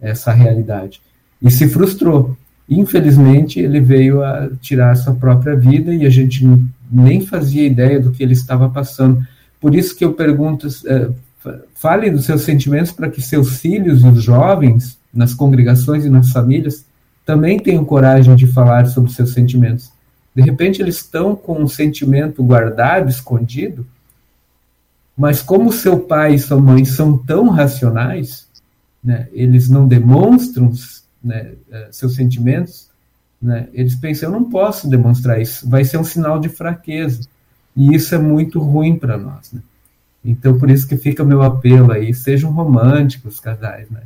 [0.00, 1.00] essa realidade.
[1.40, 2.36] E se frustrou.
[2.68, 6.44] Infelizmente, ele veio a tirar sua própria vida e a gente
[6.90, 9.24] nem fazia ideia do que ele estava passando.
[9.66, 11.10] Por isso que eu pergunto, é,
[11.74, 16.30] fale dos seus sentimentos para que seus filhos e os jovens, nas congregações e nas
[16.30, 16.84] famílias,
[17.24, 19.90] também tenham coragem de falar sobre seus sentimentos.
[20.32, 23.84] De repente, eles estão com um sentimento guardado, escondido,
[25.16, 28.46] mas como seu pai e sua mãe são tão racionais,
[29.02, 30.72] né, eles não demonstram
[31.20, 32.88] né, é, seus sentimentos,
[33.42, 37.22] né, eles pensam, eu não posso demonstrar isso, vai ser um sinal de fraqueza.
[37.76, 39.52] E isso é muito ruim para nós.
[39.52, 39.60] Né?
[40.24, 44.00] Então, por isso que fica o meu apelo aí, sejam românticos, casais, né?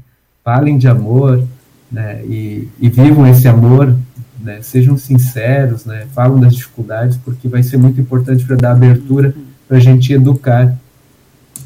[0.44, 1.42] falem de amor
[1.90, 2.22] né?
[2.24, 3.96] e, e vivam esse amor,
[4.40, 4.60] né?
[4.62, 6.06] sejam sinceros, né?
[6.12, 9.34] falam das dificuldades, porque vai ser muito importante para dar abertura
[9.68, 10.76] para a gente educar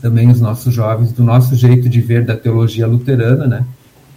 [0.02, 3.64] também os nossos jovens do nosso jeito de ver da teologia luterana, né?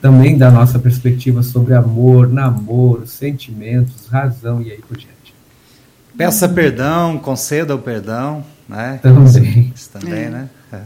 [0.02, 5.17] também da nossa perspectiva sobre amor, namoro, sentimentos, razão e aí por diante.
[6.18, 9.00] Peça perdão, conceda o perdão, né?
[9.02, 9.72] Também.
[9.76, 10.30] Isso também, é.
[10.30, 10.50] né?
[10.74, 10.80] É.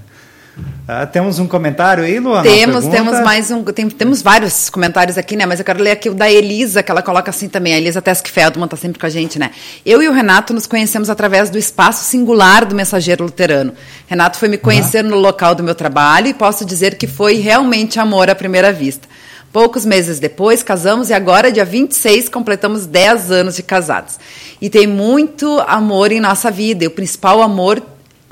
[0.88, 2.44] Ah, temos um comentário aí, Luana?
[2.44, 3.64] Temos, temos mais um.
[3.64, 5.46] Tem, temos vários comentários aqui, né?
[5.46, 7.74] Mas eu quero ler aqui o da Elisa, que ela coloca assim também.
[7.74, 9.52] A Elisa Tesk Feldman está sempre com a gente, né?
[9.86, 13.74] Eu e o Renato nos conhecemos através do espaço singular do Mensageiro Luterano.
[14.08, 17.98] Renato foi me conhecer no local do meu trabalho e posso dizer que foi realmente
[18.00, 19.08] amor à primeira vista.
[19.52, 24.18] Poucos meses depois, casamos e agora, dia 26, completamos 10 anos de casados.
[24.62, 26.86] E tem muito amor em nossa vida.
[26.86, 27.84] E o principal amor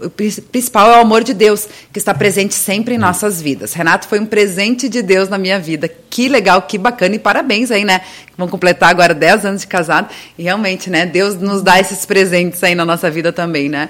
[0.02, 3.74] o principal é o amor de Deus, que está presente sempre em nossas vidas.
[3.74, 5.90] Renato foi um presente de Deus na minha vida.
[6.10, 8.02] Que legal, que bacana e parabéns aí, né?
[8.38, 11.06] Vão completar agora 10 anos de casado e realmente, né?
[11.06, 13.90] Deus nos dá esses presentes aí na nossa vida também, né?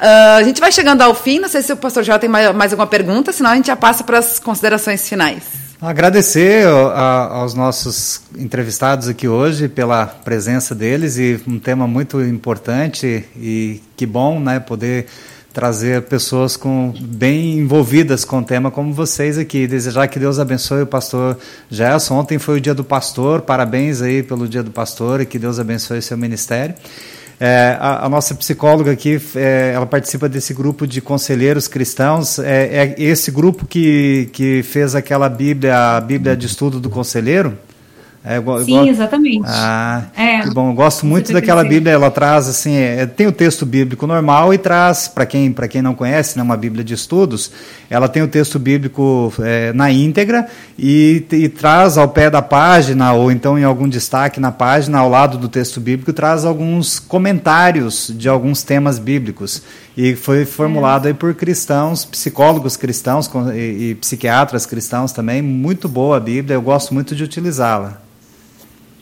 [0.00, 2.54] Uh, a gente vai chegando ao fim, não sei se o pastor já tem mais,
[2.54, 5.61] mais alguma pergunta, senão a gente já passa para as considerações finais.
[5.82, 13.24] Agradecer a, aos nossos entrevistados aqui hoje pela presença deles e um tema muito importante
[13.36, 15.06] e que bom, né, poder
[15.52, 19.66] trazer pessoas com bem envolvidas com o tema como vocês aqui.
[19.66, 21.36] Desejar que Deus abençoe o pastor
[21.68, 22.14] Gerson.
[22.14, 25.58] Ontem foi o dia do pastor, parabéns aí pelo dia do pastor e que Deus
[25.58, 26.76] abençoe seu ministério.
[27.40, 32.38] É, a, a, nossa psicóloga aqui, é, ela participa desse grupo de conselheiros cristãos.
[32.38, 37.58] É, é, esse grupo que, que fez aquela Bíblia, a Bíblia de Estudo do Conselheiro.
[38.24, 39.42] É, Sim, exatamente.
[39.48, 40.70] Ah, é, bom.
[40.70, 41.94] Eu gosto muito daquela Bíblia.
[41.94, 45.92] Ela traz assim, é, tem o texto bíblico normal e traz para quem quem não
[45.92, 47.50] conhece, né, uma Bíblia de estudos.
[47.90, 50.46] Ela tem o texto bíblico é, na íntegra
[50.78, 55.08] e, e, traz ao pé da página ou então em algum destaque na página ao
[55.08, 59.62] lado do texto bíblico traz alguns comentários de alguns temas bíblicos
[59.96, 65.42] e foi formulado aí por cristãos, psicólogos cristãos e, e psiquiatras cristãos também.
[65.42, 66.54] Muito boa a Bíblia.
[66.54, 68.11] Eu gosto muito de utilizá-la.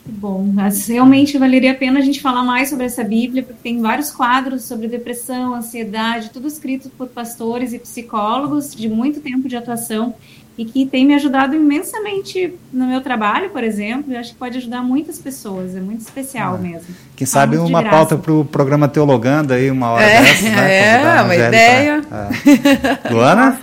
[0.03, 0.53] Bom,
[0.87, 4.63] realmente valeria a pena a gente falar mais sobre essa Bíblia, porque tem vários quadros
[4.63, 10.15] sobre depressão, ansiedade, tudo escrito por pastores e psicólogos de muito tempo de atuação
[10.57, 14.57] e que tem me ajudado imensamente no meu trabalho, por exemplo, e acho que pode
[14.57, 16.93] ajudar muitas pessoas, é muito especial ah, mesmo.
[17.15, 21.17] Quem sabe uma pauta para o programa Teologando aí, uma hora é, dessas, né?
[21.17, 22.01] É, uma ideia.
[22.11, 23.13] É.
[23.13, 23.59] Luana?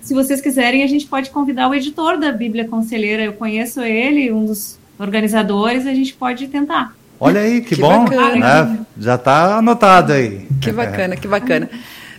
[0.00, 4.32] Se vocês quiserem, a gente pode convidar o editor da Bíblia Conselheira, eu conheço ele,
[4.32, 6.94] um dos organizadores, a gente pode tentar.
[7.18, 8.06] Olha aí, que, que bom.
[8.06, 10.46] É, já está anotado aí.
[10.60, 11.68] Que bacana, que bacana.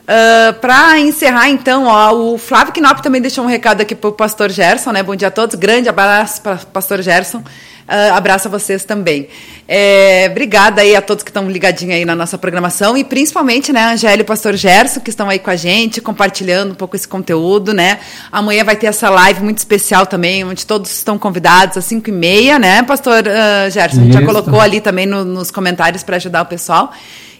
[0.01, 4.09] Uh, ah, para encerrar, então, ó, o Flávio Knop também deixou um recado aqui para
[4.09, 5.01] o pastor Gerson, né?
[5.01, 5.55] Bom dia a todos.
[5.55, 7.43] Grande abraço para o pastor Gerson.
[7.91, 9.27] Uh, abraço a vocês também.
[9.67, 13.93] É, obrigada aí a todos que estão ligadinhos aí na nossa programação e principalmente, né,
[13.93, 17.05] Angélia e o pastor Gerson, que estão aí com a gente, compartilhando um pouco esse
[17.05, 17.99] conteúdo, né?
[18.31, 22.13] Amanhã vai ter essa live muito especial também, onde todos estão convidados às 5 e
[22.13, 23.99] meia, né, pastor uh, Gerson?
[23.99, 26.93] A gente já colocou ali também no, nos comentários para ajudar o pessoal.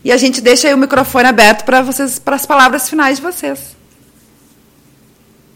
[0.03, 3.23] E a gente deixa aí o microfone aberto para vocês, para as palavras finais de
[3.23, 3.77] vocês.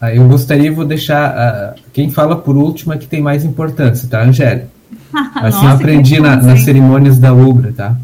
[0.00, 1.74] Ah, eu gostaria, vou deixar.
[1.76, 4.68] Uh, quem fala por último é que tem mais importância, tá, Angélia?
[5.34, 7.96] Assim Nossa, aprendi na, nas cerimônias da Ubra, tá?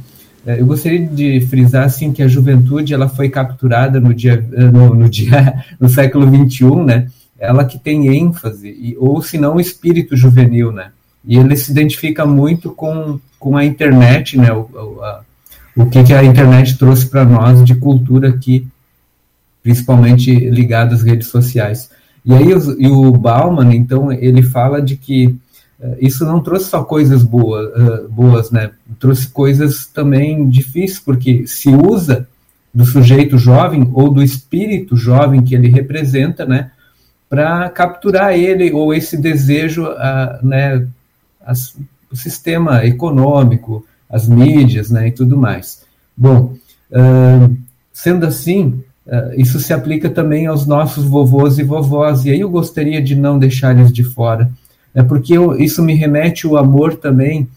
[0.46, 4.64] É, eu gostaria de frisar assim que a juventude ela foi capturada no dia eh,
[4.64, 7.08] no, no dia no século 21, né?
[7.38, 10.90] Ela que tem ênfase e, ou se não o espírito juvenil, né?
[11.24, 14.52] E ele se identifica muito com, com a internet, né?
[14.52, 15.20] O, a,
[15.76, 18.66] o que, que a internet trouxe para nós de cultura aqui,
[19.62, 21.88] principalmente ligado às redes sociais.
[22.24, 22.48] E aí
[22.78, 25.36] e o Bauman, então, ele fala de que
[25.98, 28.70] isso não trouxe só coisas boas, uh, boas, né?
[29.00, 32.28] Trouxe coisas também difíceis, porque se usa
[32.72, 36.70] do sujeito jovem ou do espírito jovem que ele representa, né?
[37.28, 40.86] Para capturar ele ou esse desejo, uh, né?
[42.10, 45.08] O sistema econômico, as mídias, né?
[45.08, 45.82] E tudo mais.
[46.16, 46.54] Bom,
[46.92, 47.56] uh,
[47.92, 48.84] sendo assim,
[49.36, 53.36] isso se aplica também aos nossos vovôs e vovós, e aí eu gostaria de não
[53.36, 54.48] deixar eles de fora
[54.94, 57.48] é porque eu, isso me remete o amor também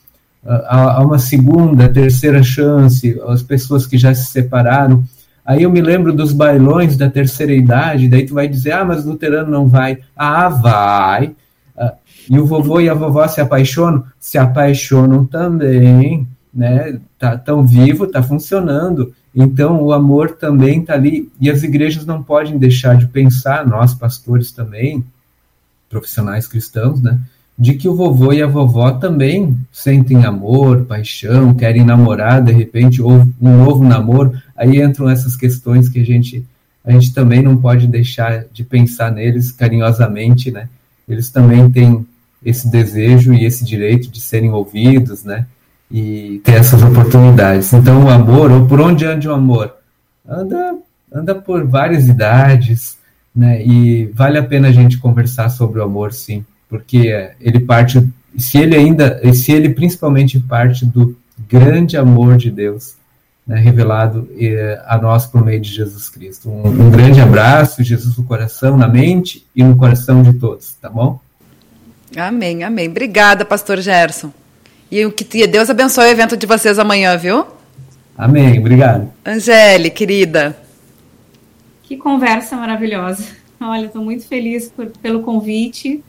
[0.46, 5.04] a, a, uma segunda, terceira chance, as pessoas que já se separaram.
[5.44, 9.06] Aí eu me lembro dos bailões da terceira idade, daí tu vai dizer, ah, mas
[9.06, 10.00] luterano não vai.
[10.16, 11.36] Ah, vai.
[11.78, 11.94] Ah,
[12.30, 14.04] e o vovô e a vovó se apaixonam?
[14.20, 17.00] Se apaixonam também, né?
[17.18, 19.14] Tá tão vivo, tá funcionando.
[19.36, 23.94] Então o amor também tá ali e as igrejas não podem deixar de pensar, nós
[23.94, 25.04] pastores também,
[25.96, 27.18] profissionais cristãos, né?
[27.58, 33.02] De que o vovô e a vovó também sentem amor, paixão, querem namorar de repente,
[33.02, 34.34] ou um novo namoro.
[34.58, 36.46] Aí entram essas questões que a gente,
[36.84, 40.68] a gente também não pode deixar de pensar neles carinhosamente, né?
[41.08, 42.06] Eles também têm
[42.44, 45.46] esse desejo e esse direito de serem ouvidos, né?
[45.90, 47.72] E ter essas oportunidades.
[47.72, 49.74] Então, o amor, ou por onde anda o amor?
[50.28, 50.76] Anda,
[51.14, 52.98] anda por várias idades,
[53.36, 53.64] né?
[53.64, 58.08] E vale a pena a gente conversar sobre o amor, sim, porque ele parte,
[58.38, 61.18] se ele ainda, se ele principalmente parte do
[61.50, 62.96] grande amor de Deus,
[63.46, 66.50] né, revelado eh, a nós por meio de Jesus Cristo.
[66.50, 70.90] Um, um, grande abraço, Jesus no coração, na mente e no coração de todos, tá
[70.90, 71.20] bom?
[72.16, 72.88] Amém, amém.
[72.88, 74.32] Obrigada, pastor Gerson.
[74.90, 77.46] E que Deus abençoe o evento de vocês amanhã, viu?
[78.18, 79.12] Amém, obrigado.
[79.26, 80.65] Angele, querida.
[81.88, 83.36] Que conversa maravilhosa.
[83.62, 86.04] Olha, estou muito feliz por, pelo convite.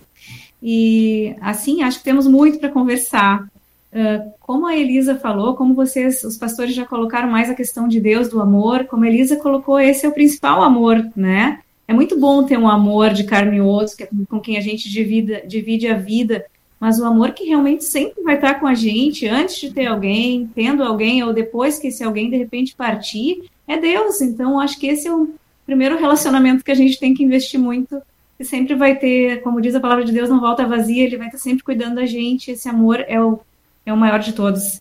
[0.63, 3.47] E, assim, acho que temos muito para conversar.
[3.93, 8.01] Uh, como a Elisa falou, como vocês, os pastores já colocaram mais a questão de
[8.01, 11.61] Deus, do amor, como a Elisa colocou, esse é o principal amor, né?
[11.87, 14.61] É muito bom ter um amor de carne e osso, que é com quem a
[14.61, 16.45] gente divide, divide a vida,
[16.81, 20.51] mas o amor que realmente sempre vai estar com a gente, antes de ter alguém,
[20.55, 24.21] tendo alguém, ou depois que esse alguém de repente partir, é Deus.
[24.21, 25.33] Então, acho que esse é o
[25.67, 28.01] primeiro relacionamento que a gente tem que investir muito,
[28.39, 31.27] que sempre vai ter, como diz a palavra de Deus, não volta vazia, ele vai
[31.27, 33.41] estar sempre cuidando da gente, esse amor é o,
[33.85, 34.81] é o maior de todos.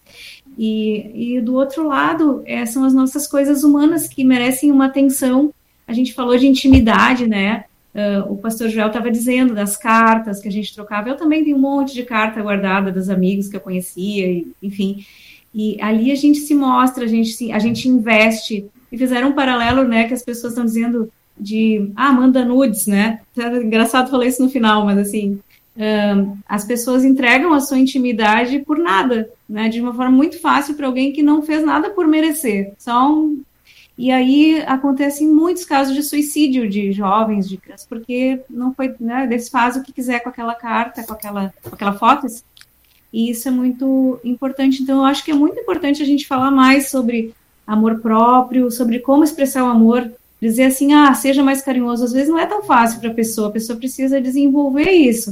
[0.57, 5.53] E, e do outro lado, é, são as nossas coisas humanas que merecem uma atenção.
[5.87, 7.65] A gente falou de intimidade, né?
[7.93, 11.09] Uh, o pastor Joel estava dizendo das cartas que a gente trocava.
[11.09, 15.05] Eu também tenho um monte de carta guardada dos amigos que eu conhecia, e, enfim.
[15.53, 18.65] E ali a gente se mostra, a gente, a gente investe.
[18.95, 23.19] E fizeram um paralelo, né, que as pessoas estão dizendo de, ah, manda nudes, né?
[23.61, 25.37] Engraçado falar isso no final, mas assim,
[25.75, 29.67] uh, as pessoas entregam a sua intimidade por nada, né?
[29.67, 32.71] De uma forma muito fácil para alguém que não fez nada por merecer.
[32.79, 33.43] Só um,
[33.97, 39.25] e aí acontecem muitos casos de suicídio de jovens, de crianças, porque não foi, né,
[39.25, 42.27] eles fazem o que quiser com aquela carta, com aquela, com aquela foto.
[43.11, 44.81] E isso é muito importante.
[44.81, 47.33] Então, eu acho que é muito importante a gente falar mais sobre
[47.65, 50.11] amor próprio, sobre como expressar o amor.
[50.41, 52.03] Dizer assim, ah, seja mais carinhoso.
[52.03, 55.31] Às vezes não é tão fácil para a pessoa, a pessoa precisa desenvolver isso.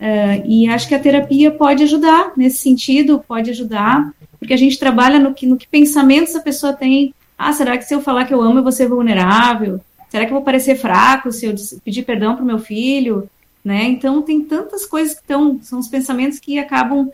[0.00, 4.78] Uh, e acho que a terapia pode ajudar nesse sentido, pode ajudar, porque a gente
[4.78, 8.24] trabalha no que, no que pensamentos a pessoa tem, ah, será que se eu falar
[8.24, 9.78] que eu amo eu vou ser vulnerável?
[10.08, 11.54] Será que eu vou parecer fraco se eu
[11.84, 13.28] pedir perdão para o meu filho?
[13.62, 13.84] Né?
[13.84, 17.10] Então, tem tantas coisas que estão, são os pensamentos que acabam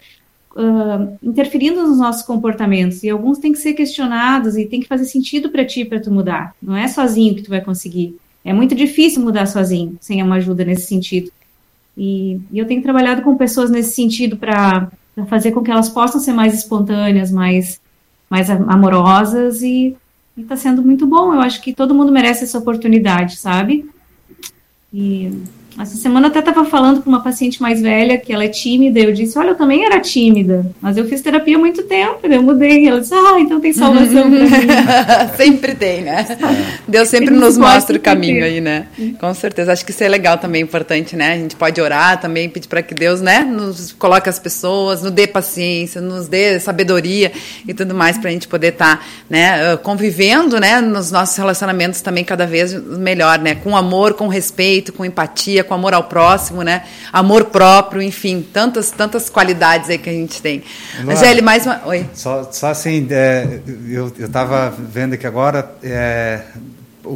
[0.57, 5.05] uh, interferindo nos nossos comportamentos, e alguns têm que ser questionados e tem que fazer
[5.05, 6.55] sentido para ti, para tu mudar.
[6.61, 8.17] Não é sozinho que tu vai conseguir.
[8.45, 11.31] É muito difícil mudar sozinho, sem uma ajuda nesse sentido.
[11.97, 14.91] E, e eu tenho trabalhado com pessoas nesse sentido para
[15.29, 17.81] fazer com que elas possam ser mais espontâneas, mais,
[18.31, 19.97] mais amorosas e
[20.37, 21.33] está sendo muito bom.
[21.35, 23.89] Eu acho que todo mundo merece essa oportunidade, sabe?
[24.93, 25.33] E
[25.79, 28.99] essa semana eu até estava falando com uma paciente mais velha que ela é tímida.
[28.99, 32.21] Eu disse: Olha, eu também era tímida, mas eu fiz terapia há muito tempo.
[32.23, 32.89] Eu mudei.
[32.89, 34.49] Ela disse: Ah, então tem salvação para mim.
[35.37, 36.27] sempre tem, né?
[36.89, 38.87] Deus sempre nos mostra o caminho aí, né?
[39.21, 39.73] Com certeza.
[39.73, 41.35] Acho que isso é legal também, importante, né?
[41.35, 45.11] A gente pode orar também, pedir para que Deus, né, nos coloque as pessoas, nos
[45.11, 47.33] dê paciência, nos dê sabedoria
[47.67, 51.37] e tudo mais para a gente poder estar, tá, né, ah, convivendo, né, nos nossos
[51.37, 53.57] relacionamentos também cada vez melhor, né?
[53.57, 56.85] Com amor, com respeito, com empatia com amor ao próximo, né?
[57.13, 60.63] Amor próprio, enfim, tantas, tantas qualidades aí que a gente tem.
[61.07, 61.83] Angélica, mais uma.
[61.87, 62.07] Oi.
[62.15, 65.71] Só, só assim, é, eu estava vendo aqui agora.
[65.83, 66.41] É,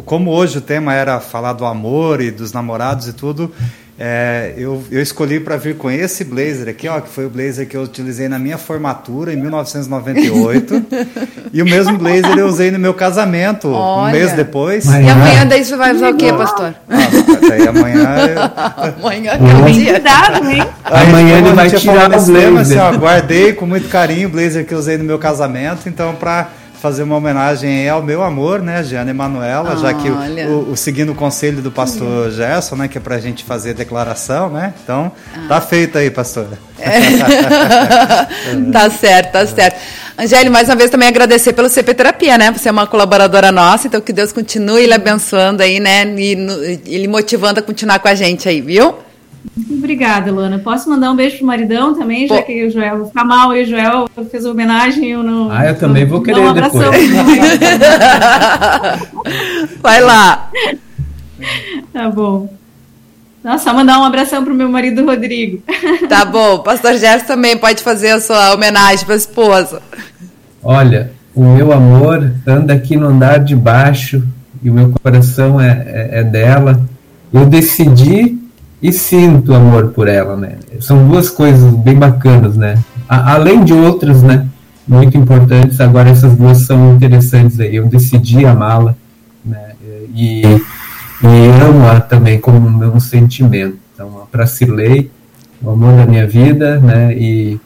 [0.05, 3.53] como hoje o tema era falar do amor e dos namorados e tudo,
[4.03, 7.69] é, eu, eu escolhi para vir com esse blazer aqui, ó, que foi o blazer
[7.69, 10.87] que eu utilizei na minha formatura em 1998.
[11.53, 14.09] e o mesmo blazer eu usei no meu casamento Olha.
[14.09, 14.87] um mês depois.
[14.87, 16.75] E amanhã daí você vai usar o quê, pastor?
[16.89, 16.97] Ah,
[17.47, 18.17] daí amanhã.
[18.27, 19.05] Eu...
[19.05, 19.93] amanhã é dia.
[19.93, 20.65] Cuidado, hein?
[20.83, 22.37] Aí, amanhã ele vai tirar o blazer.
[22.37, 25.91] Tema, assim, ó, guardei com muito carinho o blazer que eu usei no meu casamento,
[25.91, 26.49] então para
[26.81, 31.15] fazer uma homenagem ao meu amor, né, Giana Emanuela, já que o, o, seguindo o
[31.15, 34.73] conselho do pastor Gerson, né, que é para a gente fazer declaração, né?
[34.83, 35.49] Então, ah.
[35.49, 36.59] tá feito aí, pastora.
[36.79, 37.01] É.
[38.73, 39.79] tá certo, tá certo.
[40.19, 42.51] Angélica, mais uma vez também agradecer pelo CP Terapia, né?
[42.51, 46.05] Você é uma colaboradora nossa, então que Deus continue lhe abençoando aí, né?
[46.17, 48.95] E, e lhe motivando a continuar com a gente aí, viu?
[49.57, 50.59] Muito obrigada, Luana.
[50.59, 52.43] Posso mandar um beijo pro maridão também, já Pô.
[52.43, 55.11] que o Joel ficar mal e o Joel fez a homenagem.
[55.11, 56.85] Eu não, ah, eu também vou querer um depois.
[59.83, 60.51] Vai lá.
[61.93, 62.53] Tá bom.
[63.43, 65.63] Nossa, mandar um abração pro meu marido Rodrigo.
[66.09, 66.59] Tá bom.
[66.59, 69.81] Pastor Gerson também pode fazer a sua homenagem para a esposa.
[70.63, 74.23] Olha, o meu amor anda aqui no andar de baixo
[74.63, 76.79] e o meu coração é, é, é dela.
[77.33, 78.39] Eu decidi
[78.83, 80.57] e sinto amor por ela, né?
[80.81, 82.83] São duas coisas bem bacanas, né?
[83.09, 84.47] A, além de outras, né?
[84.89, 87.77] Muito importantes, agora essas duas são interessantes aí.
[87.77, 88.95] Eu decidi amá-la,
[89.45, 89.73] né?
[90.15, 93.77] E, e amo-a também como um sentimento.
[93.95, 95.11] Então, para Cirlei,
[95.63, 97.15] o amor da minha vida, né?
[97.15, 97.61] E,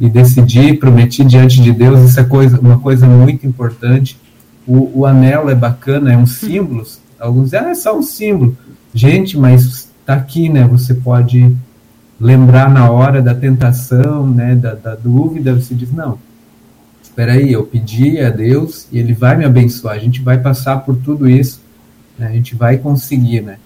[0.00, 4.18] e decidi, prometi diante de Deus, isso é coisa, uma coisa muito importante.
[4.66, 6.84] O, o anel é bacana, é um símbolo.
[7.18, 8.56] Alguns dizem, ah, é só um símbolo.
[8.92, 10.64] Gente, mas está aqui, né?
[10.66, 11.56] Você pode
[12.20, 14.54] lembrar na hora da tentação, né?
[14.54, 16.18] Da, da dúvida, você diz, não,
[17.02, 19.94] espera aí, eu pedi a Deus e Ele vai me abençoar.
[19.94, 21.60] A gente vai passar por tudo isso
[22.18, 22.26] Né?
[22.26, 23.56] A gente vai conseguir, né?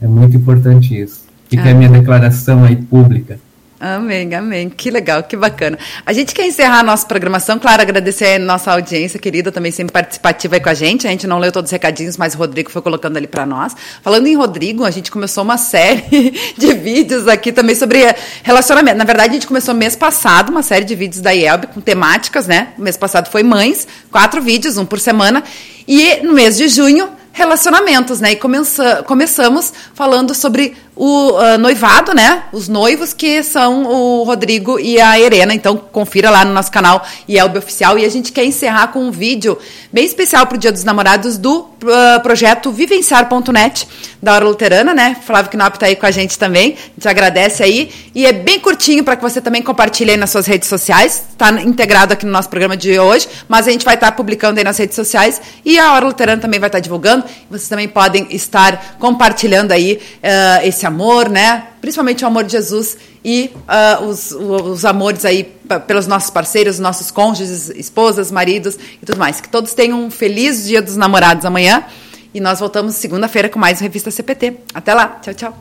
[0.00, 1.24] É muito importante isso.
[1.48, 1.70] Fica ah.
[1.70, 3.38] a minha declaração aí pública.
[3.78, 4.70] Amém, amém.
[4.70, 5.78] Que legal, que bacana.
[6.06, 9.92] A gente quer encerrar a nossa programação, claro, agradecer a nossa audiência querida, também sempre
[9.92, 11.06] participativa aí com a gente.
[11.06, 13.76] A gente não leu todos os recadinhos, mas o Rodrigo foi colocando ali para nós.
[14.02, 18.02] Falando em Rodrigo, a gente começou uma série de vídeos aqui também sobre
[18.42, 18.96] relacionamento.
[18.96, 22.46] Na verdade, a gente começou mês passado uma série de vídeos da IELB com temáticas,
[22.46, 22.68] né?
[22.78, 25.44] O mês passado foi mães, quatro vídeos, um por semana.
[25.86, 28.32] E no mês de junho, relacionamentos, né?
[28.32, 32.44] E começa, começamos falando sobre o uh, noivado, né?
[32.52, 35.52] Os noivos que são o Rodrigo e a Irena.
[35.52, 37.98] Então, confira lá no nosso canal IELB Oficial.
[37.98, 39.58] E a gente quer encerrar com um vídeo
[39.92, 43.86] bem especial para o Dia dos Namorados do uh, projeto Vivenciar.net
[44.22, 45.16] da Hora Luterana, né?
[45.24, 46.72] Flávio Knop está aí com a gente também.
[46.72, 47.90] A gente agradece aí.
[48.14, 51.22] E é bem curtinho para que você também compartilhe aí nas suas redes sociais.
[51.30, 54.58] Está integrado aqui no nosso programa de hoje, mas a gente vai estar tá publicando
[54.58, 55.42] aí nas redes sociais.
[55.62, 57.24] E a Hora Luterana também vai estar tá divulgando.
[57.50, 61.68] Vocês também podem estar compartilhando aí uh, esse amor, né?
[61.80, 65.44] Principalmente o amor de Jesus e uh, os, os amores aí
[65.86, 69.40] pelos nossos parceiros, nossos cônjuges, esposas, maridos e tudo mais.
[69.40, 71.84] Que todos tenham um feliz Dia dos Namorados amanhã.
[72.32, 74.58] E nós voltamos segunda-feira com mais Revista CPT.
[74.72, 75.18] Até lá.
[75.22, 75.58] Tchau, tchau.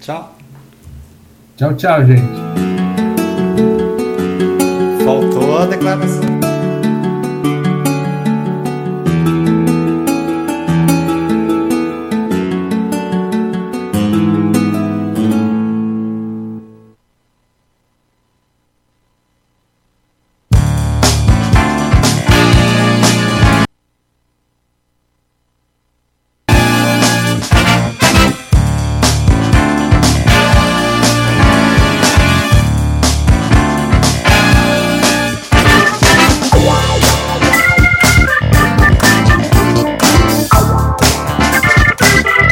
[0.00, 0.34] Tchau.
[1.56, 2.40] Tchau, tchau, gente.
[5.04, 6.29] Faltou a declaração.